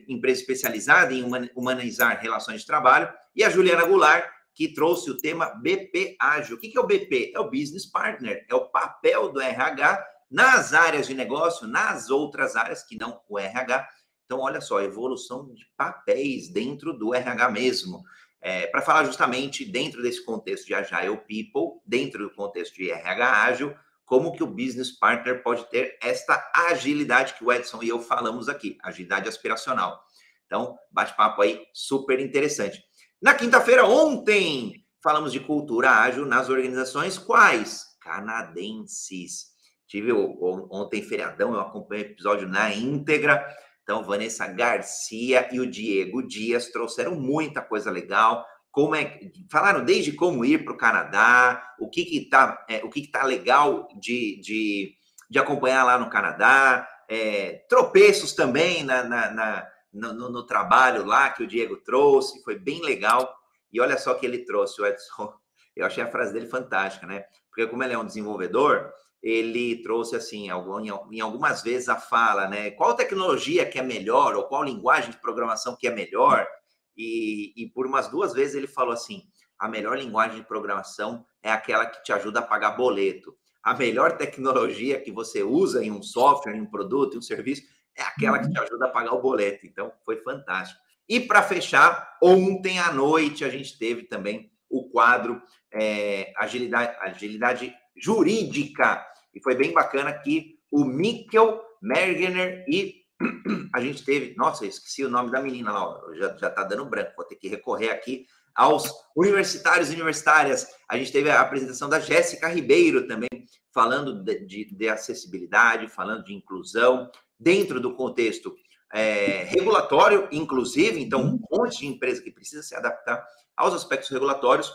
[0.07, 1.23] empresa especializada em
[1.55, 4.27] humanizar relações de trabalho, e a Juliana Goulart,
[4.57, 6.55] que trouxe o tema BP Ágil.
[6.55, 7.31] O que é o BP?
[7.35, 12.55] É o Business Partner, é o papel do RH nas áreas de negócio, nas outras
[12.55, 13.87] áreas que não o RH.
[14.25, 18.01] Então, olha só, evolução de papéis dentro do RH mesmo.
[18.41, 23.43] É, Para falar justamente dentro desse contexto de Agile People, dentro do contexto de RH
[23.43, 28.01] ágil, como que o business partner pode ter esta agilidade que o Edson e eu
[28.01, 30.01] falamos aqui, agilidade aspiracional.
[30.47, 32.81] Então, bate-papo aí super interessante.
[33.19, 37.83] Na quinta-feira, ontem, falamos de cultura ágil nas organizações quais?
[37.99, 39.47] Canadenses.
[39.87, 43.43] Tive ontem feriadão, eu acompanhei o episódio na íntegra.
[43.81, 48.45] Então, Vanessa Garcia e o Diego Dias trouxeram muita coisa legal.
[48.69, 49.19] Como é,
[49.51, 53.11] falaram desde como ir para o Canadá, o que que tá, é, o que que
[53.11, 54.93] tá legal de, de,
[55.27, 61.29] de acompanhar lá no Canadá, é, tropeços também na, na, na no, no, trabalho lá
[61.29, 63.35] que o Diego trouxe, foi bem legal.
[63.71, 65.33] E olha só que ele trouxe, o Edson.
[65.75, 67.25] Eu achei a frase dele fantástica, né?
[67.49, 68.91] Porque como ele é um desenvolvedor,
[69.21, 72.71] ele trouxe assim, em algumas vezes a fala, né?
[72.71, 76.47] Qual tecnologia que é melhor, ou qual linguagem de programação que é melhor?
[76.95, 79.23] E, e por umas duas vezes ele falou assim:
[79.59, 83.35] a melhor linguagem de programação é aquela que te ajuda a pagar boleto.
[83.63, 87.63] A melhor tecnologia que você usa em um software, em um produto, em um serviço,
[87.97, 88.63] é aquela que te uhum.
[88.63, 89.65] ajuda a pagar o boleto.
[89.65, 90.79] Então, foi fantástico.
[91.09, 95.41] E para fechar, ontem à noite a gente teve também o quadro
[95.73, 99.05] é, agilidade, agilidade jurídica.
[99.33, 103.05] E foi bem bacana que o Mikkel Mergener e
[103.73, 104.35] a gente teve.
[104.37, 107.35] Nossa, eu esqueci o nome da menina lá, já, já tá dando branco, vou ter
[107.35, 110.67] que recorrer aqui aos universitários e universitárias.
[110.89, 113.29] A gente teve a apresentação da Jéssica Ribeiro também,
[113.71, 117.09] falando de, de, de, acessibilidade, falando de inclusão,
[117.39, 118.55] dentro do contexto
[118.93, 123.25] é, regulatório, inclusive, então, um monte de empresa que precisa se adaptar
[123.55, 124.73] aos aspectos regulatórios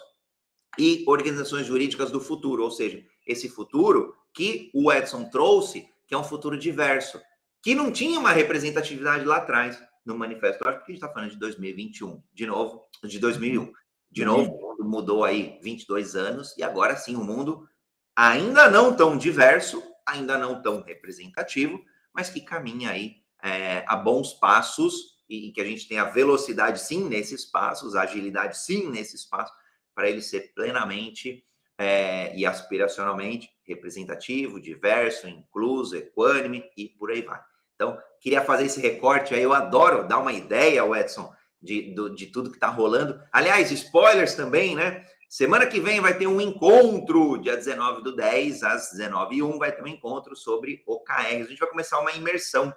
[0.78, 6.18] e organizações jurídicas do futuro, ou seja, esse futuro que o Edson trouxe, que é
[6.18, 7.20] um futuro diverso,
[7.62, 10.66] que não tinha uma representatividade lá atrás no manifesto.
[10.66, 13.72] Acho que a gente está falando de 2021, de novo, de 2001.
[14.10, 17.66] De novo, o mundo mudou aí 22 anos e agora sim o mundo
[18.14, 21.82] ainda não tão diverso, ainda não tão representativo,
[22.14, 26.80] mas que caminha aí é, a bons passos e, que a gente tem a velocidade
[26.80, 29.54] sim nesses passos, agilidade sim nesses passos,
[29.94, 31.44] para ele ser plenamente
[31.78, 37.40] é, e aspiracionalmente representativo, diverso, incluso, equânime e por aí vai.
[37.74, 39.42] Então, queria fazer esse recorte aí.
[39.42, 43.20] Eu adoro dar uma ideia, Edson, de, de, de tudo que está rolando.
[43.32, 45.04] Aliás, spoilers também, né?
[45.32, 49.58] Semana que vem vai ter um encontro, dia 19 do 10, às 19 h 01
[49.58, 51.46] vai ter um encontro sobre OKRs.
[51.46, 52.70] A gente vai começar uma imersão,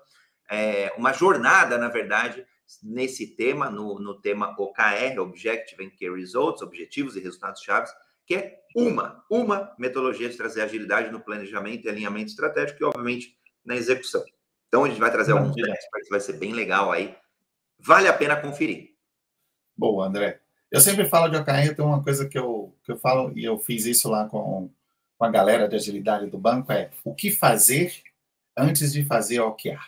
[0.49, 2.47] é, uma jornada, na verdade,
[2.82, 7.91] nesse tema, no, no tema OKR, Objective and Key Results, Objetivos e Resultados Chaves,
[8.26, 13.38] que é uma, uma metodologia de trazer agilidade no planejamento e alinhamento estratégico e, obviamente,
[13.66, 14.24] na execução.
[14.70, 17.18] Então, a gente vai trazer alguns experts, vai ser bem legal aí.
[17.78, 18.95] Vale a pena conferir.
[19.76, 20.44] Boa, André.
[20.76, 23.57] Eu sempre falo de OKR, tem uma coisa que eu, que eu falo, e eu
[23.57, 24.69] fiz isso lá com,
[25.17, 27.93] com a galera de agilidade do banco, é o que fazer
[28.57, 29.80] antes de fazer OKR.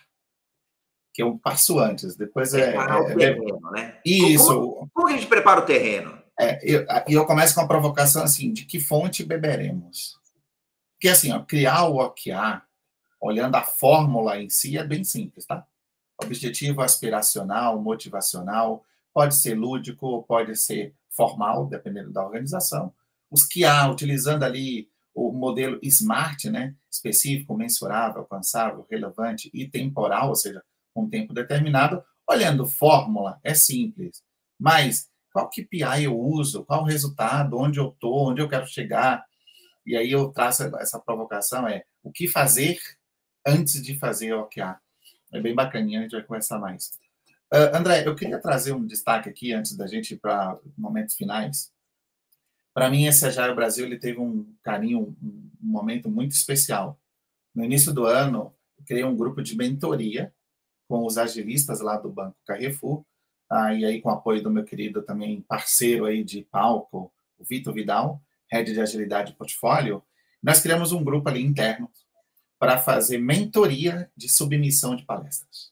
[1.14, 2.70] Que eu passo antes, depois é...
[2.70, 4.00] Preparar é, o terreno, né?
[4.06, 4.48] Isso.
[4.48, 6.24] Como, como, a gente prepara o terreno?
[6.40, 10.18] É, e eu, eu, começo com a provocação assim, de que fonte beberemos?
[10.94, 12.62] Porque assim, ó, criar o OKR,
[13.20, 15.68] olhando a fórmula em si, é bem simples, tá?
[16.24, 18.86] Objetivo aspiracional, motivacional,
[19.18, 22.94] pode ser lúdico, pode ser formal, dependendo da organização.
[23.32, 26.76] Os que há, utilizando ali o modelo SMART, né?
[26.88, 30.62] Específico, mensurável, alcançável, relevante e temporal, ou seja,
[30.94, 32.04] com tempo determinado.
[32.30, 34.22] Olhando fórmula, é simples.
[34.60, 36.64] Mas qual KPI eu uso?
[36.64, 37.58] Qual o resultado?
[37.58, 38.30] Onde eu estou?
[38.30, 39.26] Onde eu quero chegar?
[39.84, 42.78] E aí eu traço essa provocação, é o que fazer
[43.44, 44.78] antes de fazer o OKR.
[45.34, 46.92] É bem bacaninha, a gente vai conversar mais.
[47.54, 51.72] Uh, André, eu queria trazer um destaque aqui antes da gente ir para momentos finais.
[52.74, 57.00] Para mim, esse Agile Brasil ele teve um carinho, um, um momento muito especial.
[57.56, 60.34] No início do ano, eu criei um grupo de mentoria
[60.88, 63.06] com os agilistas lá do Banco Carrefour,
[63.50, 67.46] ah, e aí com o apoio do meu querido também parceiro aí de palco, o
[67.46, 68.22] Vitor Vidal,
[68.52, 70.04] head de agilidade portfólio,
[70.44, 71.90] nós criamos um grupo ali interno
[72.60, 75.72] para fazer mentoria de submissão de palestras.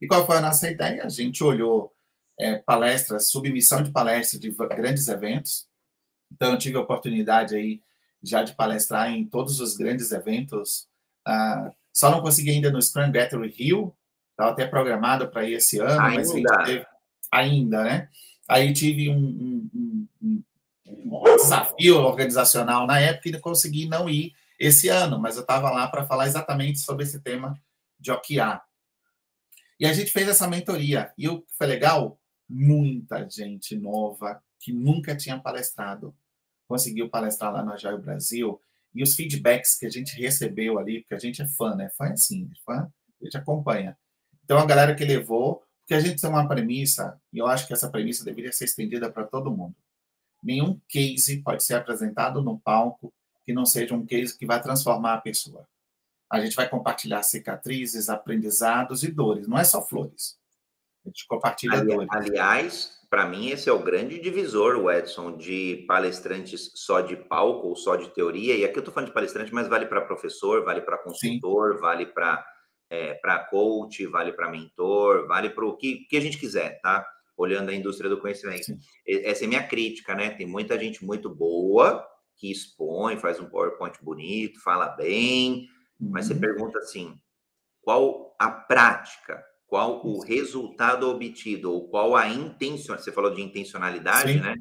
[0.00, 1.04] E qual foi a nossa ideia?
[1.04, 1.92] A gente olhou
[2.38, 5.66] é, palestras, submissão de palestras de grandes eventos.
[6.32, 7.80] Então, eu tive a oportunidade aí
[8.22, 10.86] já de palestrar em todos os grandes eventos.
[11.26, 13.94] Ah, só não consegui ainda no Scrum Battery Rio,
[14.32, 16.14] estava até programado para ir esse ano, ainda.
[16.14, 16.86] mas a gente teve
[17.32, 18.08] ainda, né?
[18.48, 20.42] Aí tive um, um, um,
[20.86, 25.70] um desafio organizacional na época e não consegui não ir esse ano, mas eu estava
[25.70, 27.58] lá para falar exatamente sobre esse tema
[27.98, 28.60] de OKR.
[29.78, 31.12] E a gente fez essa mentoria.
[31.16, 32.18] E o que foi legal?
[32.48, 36.14] Muita gente nova que nunca tinha palestrado
[36.66, 38.60] conseguiu palestrar lá no Agile Brasil.
[38.94, 41.90] E os feedbacks que a gente recebeu ali, porque a gente é fã, né?
[41.90, 43.96] Fã é assim, fã, a gente acompanha.
[44.44, 47.72] Então, a galera que levou, Porque a gente tem uma premissa, e eu acho que
[47.72, 49.76] essa premissa deveria ser estendida para todo mundo.
[50.42, 53.14] Nenhum case pode ser apresentado no palco
[53.44, 55.64] que não seja um case que vai transformar a pessoa.
[56.30, 60.38] A gente vai compartilhar cicatrizes, aprendizados e dores, não é só flores.
[61.04, 62.08] A gente compartilha Ali, dores.
[62.10, 67.76] Aliás, para mim, esse é o grande divisor, Edson, de palestrantes só de palco ou
[67.76, 68.56] só de teoria.
[68.56, 71.80] E aqui eu estou falando de palestrante, mas vale para professor, vale para consultor, Sim.
[71.80, 72.44] vale para
[72.90, 77.06] é, para coach, vale para mentor, vale para o que, que a gente quiser, tá?
[77.36, 78.64] Olhando a indústria do conhecimento.
[78.64, 78.78] Sim.
[79.06, 80.30] Essa é minha crítica, né?
[80.30, 82.06] Tem muita gente muito boa
[82.36, 85.68] que expõe, faz um PowerPoint bonito, fala bem,
[86.00, 86.10] uhum.
[86.10, 86.40] mas você uhum.
[86.40, 87.18] pergunta assim:
[87.82, 92.96] qual a prática, qual o resultado obtido, ou qual a intenção?
[92.96, 94.40] Você falou de intencionalidade, Sim.
[94.40, 94.54] né?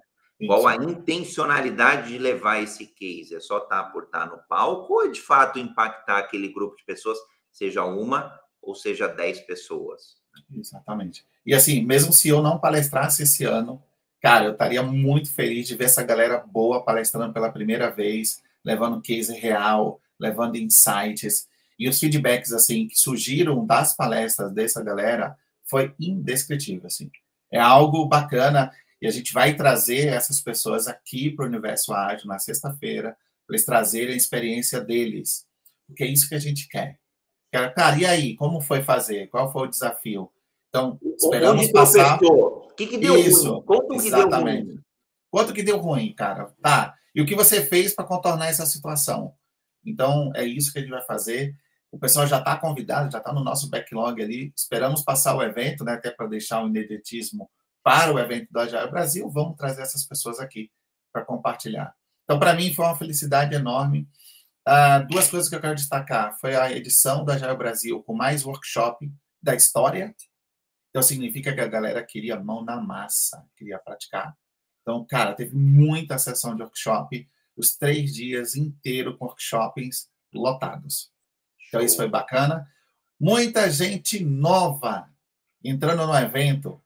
[0.46, 3.34] Qual a intencionalidade de levar esse case?
[3.34, 6.84] É só estar por estar no palco ou é de fato impactar aquele grupo de
[6.84, 7.18] pessoas,
[7.54, 10.18] seja uma ou seja dez pessoas?
[10.54, 11.26] Exatamente.
[11.46, 13.82] E assim, mesmo se eu não palestrasse esse ano,
[14.26, 19.00] Cara, eu estaria muito feliz de ver essa galera boa palestrando pela primeira vez, levando
[19.00, 21.48] case real, levando insights.
[21.78, 25.36] E os feedbacks, assim, que surgiram das palestras dessa galera
[25.66, 27.12] foi indescritível, assim.
[27.52, 32.28] É algo bacana e a gente vai trazer essas pessoas aqui para o Universo Ágil
[32.28, 35.46] na sexta-feira, para eles trazerem a experiência deles.
[35.88, 36.98] Porque é isso que a gente quer.
[37.52, 39.28] Cara, e aí, como foi fazer?
[39.28, 40.32] Qual foi o desafio?
[40.70, 42.20] Então, esperamos Onde passar.
[42.22, 43.64] O que, que deu Isso, ruim?
[43.64, 44.58] Quanto exatamente.
[44.58, 44.82] que deu ruim?
[45.32, 46.54] Quanto que deu ruim, cara?
[46.62, 46.96] Tá.
[47.14, 49.34] E o que você fez para contornar essa situação?
[49.86, 51.56] Então, é isso que gente vai fazer.
[51.92, 54.54] O pessoal já está convidado, já está no nosso backlog ali.
[54.56, 57.50] Esperamos passar o evento, né, até para deixar o ineditismo
[57.84, 59.30] para o evento do Agile Brasil.
[59.30, 60.72] Vamos trazer essas pessoas aqui
[61.14, 61.94] para compartilhar.
[62.24, 64.08] Então, para mim, foi uma felicidade enorme.
[64.68, 66.38] Uh, duas coisas que eu quero destacar.
[66.40, 69.12] Foi a edição do Agile Brasil com mais workshop
[69.42, 70.16] da história
[70.96, 74.34] então, significa que a galera queria mão na massa, queria praticar.
[74.82, 81.12] Então, cara, teve muita sessão de workshop, os três dias inteiros com workshops lotados.
[81.68, 82.68] Então, isso foi bacana.
[83.20, 85.10] Muita gente nova
[85.64, 86.82] entrando no evento.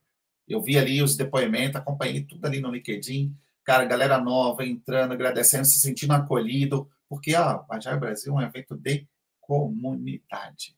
[0.47, 3.35] Eu vi ali os depoimentos, acompanhei tudo ali no LinkedIn.
[3.63, 8.41] Cara, galera nova entrando, agradecendo, se sentindo acolhido, porque ó, a Agile Brasil é um
[8.41, 9.07] evento de
[9.39, 10.75] comunidade.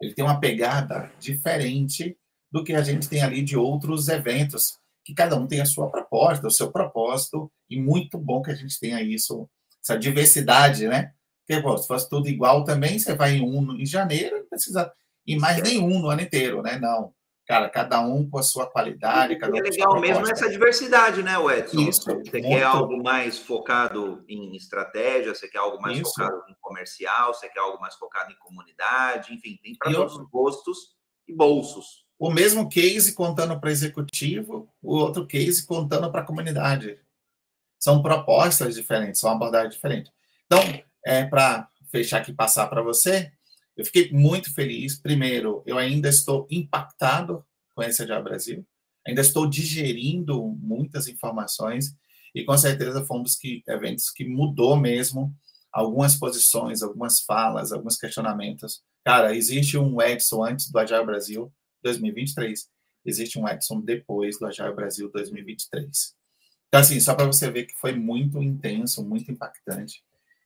[0.00, 2.16] Ele tem uma pegada diferente
[2.50, 4.79] do que a gente tem ali de outros eventos,
[5.10, 8.54] que cada um tem a sua proposta, o seu propósito, e muito bom que a
[8.54, 9.48] gente tenha isso,
[9.82, 11.12] essa diversidade, né?
[11.46, 14.92] Porque, pô, se fosse tudo igual também, você vai em um em janeiro, não precisa
[15.26, 16.78] ir mais nenhum no ano inteiro, né?
[16.78, 17.12] Não.
[17.44, 19.36] Cara, cada um com a sua qualidade.
[19.36, 21.80] Cada um é legal mesmo essa diversidade, né, Edson?
[21.80, 26.12] Isso, você quer algo mais focado em estratégia, você quer algo mais Isso.
[26.14, 30.30] focado em comercial, você quer algo mais focado em comunidade, enfim, tem para todos os
[30.30, 30.78] gostos
[31.26, 36.98] e bolsos o mesmo case contando para executivo, o outro case contando para a comunidade.
[37.78, 40.12] São propostas diferentes, são abordagens diferentes.
[40.44, 40.60] Então,
[41.02, 43.32] é, para fechar aqui passar para você,
[43.74, 44.98] eu fiquei muito feliz.
[44.98, 47.42] Primeiro, eu ainda estou impactado
[47.74, 48.66] com esse Agile Brasil,
[49.06, 51.96] ainda estou digerindo muitas informações
[52.34, 55.34] e com certeza foi um dos que, eventos que mudou mesmo
[55.72, 58.82] algumas posições, algumas falas, alguns questionamentos.
[59.02, 61.50] Cara, existe um Edson antes do Agile Brasil,
[61.82, 62.68] 2023.
[63.04, 66.14] Existe um Edson depois do Agile Brasil 2023.
[66.68, 70.04] Então, assim, só para você ver que foi muito intenso, muito impactante.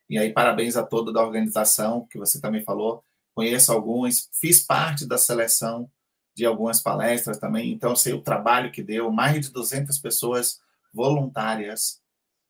[0.09, 3.05] E aí, parabéns a toda da organização, que você também falou.
[3.35, 5.91] Conheço alguns, fiz parte da seleção
[6.35, 10.61] de algumas palestras também, então sei o trabalho que deu, mais de 200 pessoas
[10.93, 12.01] voluntárias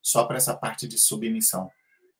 [0.02, 1.70] só para essa parte de submissão.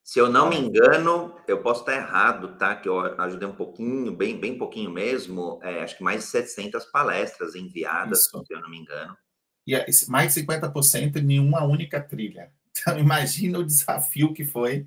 [0.05, 2.75] Se eu não me engano, eu posso estar errado, tá?
[2.75, 5.59] Que eu ajudei um pouquinho, bem, bem pouquinho mesmo.
[5.63, 8.43] É, acho que mais de 700 palestras enviadas, Isso.
[8.45, 9.17] se eu não me engano.
[9.65, 12.51] E é, mais de 50% em nenhuma única trilha.
[12.69, 14.85] Então, imagina o desafio que foi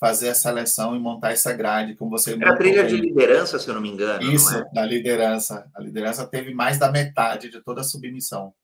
[0.00, 3.68] fazer a seleção e montar essa grade, como você Era a trilha de liderança, se
[3.68, 4.32] eu não me engano.
[4.32, 4.64] Isso, é?
[4.72, 5.70] da liderança.
[5.74, 8.54] A liderança teve mais da metade de toda a submissão.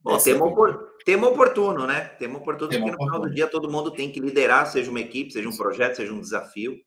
[0.00, 0.91] Bom, tema, opor...
[1.04, 2.00] tema oportuno, né?
[2.18, 5.00] Tema oportuno, tema porque no final do dia todo mundo tem que liderar, seja uma
[5.00, 6.80] equipe, seja um projeto, seja um desafio.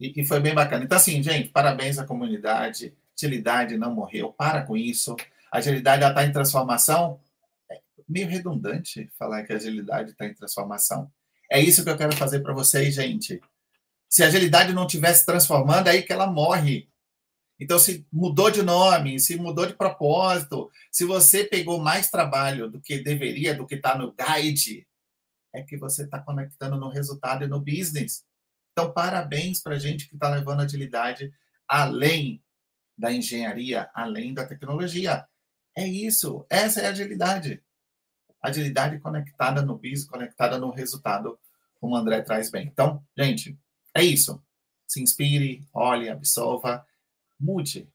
[0.00, 0.84] E, e foi bem bacana.
[0.84, 2.94] Então, assim, gente, parabéns à comunidade.
[3.16, 4.32] Agilidade não morreu.
[4.32, 5.16] Para com isso.
[5.50, 7.20] A agilidade está em transformação.
[7.70, 11.10] É meio redundante falar que a agilidade está em transformação.
[11.50, 13.40] É isso que eu quero fazer para vocês, gente.
[14.08, 16.88] Se a agilidade não estivesse transformando, é aí que ela morre.
[17.60, 22.80] Então, se mudou de nome, se mudou de propósito, se você pegou mais trabalho do
[22.80, 24.86] que deveria, do que está no guide,
[25.52, 28.24] é que você está conectando no resultado e no business.
[28.72, 31.32] Então, parabéns para a gente que está levando agilidade
[31.66, 32.42] além
[32.96, 35.26] da engenharia, além da tecnologia.
[35.76, 36.46] É isso.
[36.48, 37.62] Essa é a agilidade.
[38.40, 41.38] Agilidade conectada no piso, conectada no resultado,
[41.80, 42.66] como o André traz bem.
[42.66, 43.58] Então, gente,
[43.94, 44.42] é isso.
[44.86, 46.86] Se inspire, olhe, absorva,
[47.38, 47.92] mude.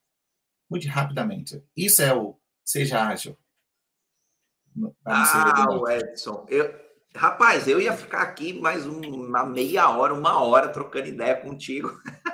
[0.70, 1.64] Mude rapidamente.
[1.76, 3.38] Isso é o seja ágil.
[5.06, 6.46] Ah, o Edson.
[6.50, 6.74] Eu,
[7.16, 11.92] rapaz, eu ia ficar aqui mais uma meia hora, uma hora trocando ideia contigo.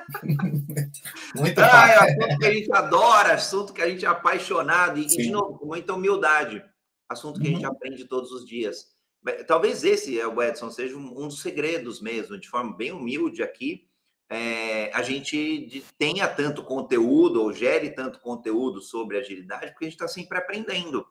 [1.35, 5.05] Muito ah, é assunto que a gente adora, assunto que a gente é apaixonado e,
[5.05, 6.63] de novo, com muita humildade.
[7.07, 7.71] Assunto que a gente uhum.
[7.71, 8.87] aprende todos os dias.
[9.47, 13.88] Talvez esse, o Edson, seja um dos segredos mesmo, de forma bem humilde aqui,
[14.29, 19.95] é, a gente tenha tanto conteúdo ou gere tanto conteúdo sobre agilidade, porque a gente
[19.95, 21.05] está sempre aprendendo.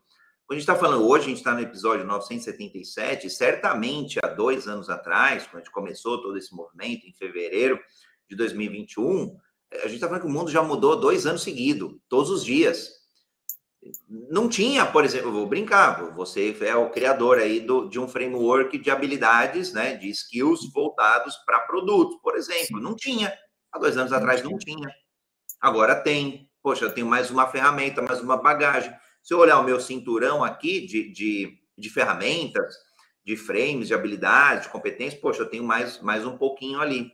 [0.46, 4.66] Quando a gente está falando hoje, a gente está no episódio 977, certamente há dois
[4.68, 7.78] anos atrás, quando a gente começou todo esse movimento, em fevereiro
[8.30, 9.36] de 2021,
[9.72, 12.97] a gente está falando que o mundo já mudou dois anos seguidos, todos os dias.
[14.08, 18.76] Não tinha, por exemplo, vou brincar, você é o criador aí do, de um framework
[18.76, 22.80] de habilidades, né, de skills voltados para produtos, por exemplo.
[22.80, 23.32] Não tinha.
[23.72, 24.88] Há dois anos atrás não tinha.
[25.60, 26.48] Agora tem.
[26.62, 28.92] Poxa, eu tenho mais uma ferramenta, mais uma bagagem.
[29.22, 32.74] Se eu olhar o meu cinturão aqui de, de, de ferramentas,
[33.24, 37.12] de frames, de habilidades, de competências, poxa, eu tenho mais, mais um pouquinho ali.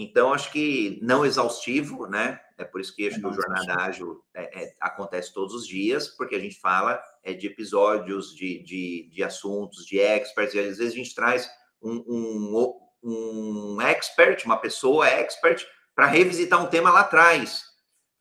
[0.00, 2.40] Então, acho que não exaustivo, né?
[2.56, 6.08] É por isso que acho que o Jornada Ágil é, é, acontece todos os dias,
[6.08, 10.78] porque a gente fala é, de episódios, de, de, de assuntos, de experts, e às
[10.78, 11.50] vezes a gente traz
[11.82, 17.68] um, um, um expert, uma pessoa expert, para revisitar um tema lá atrás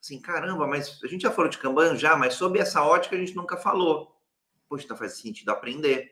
[0.08, 3.20] assim, caramba, mas a gente já falou de Kanban já, mas sob essa ótica a
[3.20, 4.16] gente nunca falou.
[4.70, 6.12] Poxa, então faz sentido aprender.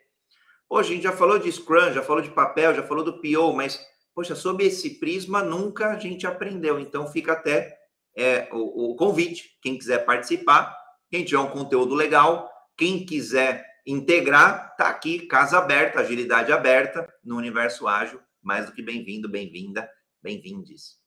[0.68, 3.54] Poxa, a gente já falou de Scrum, já falou de papel, já falou do PO,
[3.54, 3.80] mas,
[4.16, 6.80] poxa, sob esse prisma nunca a gente aprendeu.
[6.80, 7.78] Então fica até
[8.18, 9.58] é, o, o convite.
[9.62, 10.76] Quem quiser participar,
[11.12, 17.36] quem tiver um conteúdo legal, quem quiser integrar, tá aqui, casa aberta, agilidade aberta no
[17.36, 18.20] universo ágil.
[18.42, 19.90] Mais do que bem-vindo, bem-vinda,
[20.24, 20.98] bem-vindes.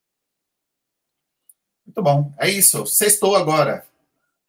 [1.87, 2.35] Muito bom.
[2.39, 2.85] É isso.
[2.87, 3.87] Sextou agora.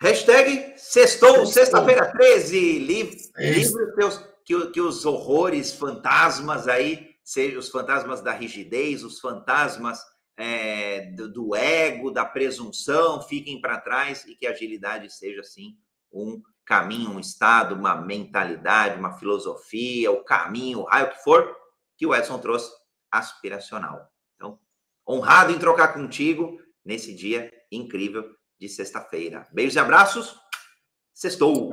[0.01, 2.79] Hashtag sextou, sexta-feira 13.
[2.79, 9.19] Livre, livre teus, que, que os horrores, fantasmas aí, sejam os fantasmas da rigidez, os
[9.19, 10.03] fantasmas
[10.35, 15.77] é, do, do, ego, da presunção, fiquem para trás e que a agilidade seja, assim,
[16.11, 21.55] um caminho, um estado, uma mentalidade, uma filosofia, o caminho, o raio que for,
[21.95, 22.71] que o Edson trouxe
[23.11, 24.11] aspiracional.
[24.35, 24.59] Então,
[25.07, 28.27] honrado em trocar contigo nesse dia incrível
[28.59, 29.47] de sexta-feira.
[29.53, 30.35] Beijos e abraços.
[31.13, 31.69] Sextou.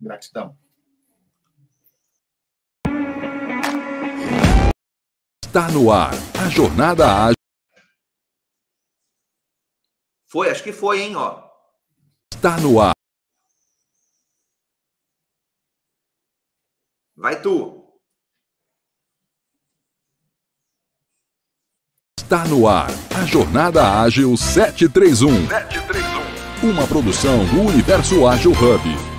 [0.00, 0.56] Gratidão.
[5.52, 7.36] Está no ar a jornada ágil.
[10.26, 11.46] Foi, acho que foi, hein, ó.
[12.32, 12.94] Está no ar.
[17.14, 17.84] Vai tu.
[22.18, 25.48] Está no ar a Jornada Ágil 731.
[25.48, 26.70] 731.
[26.70, 29.11] Uma produção do Universo Ágil Hub.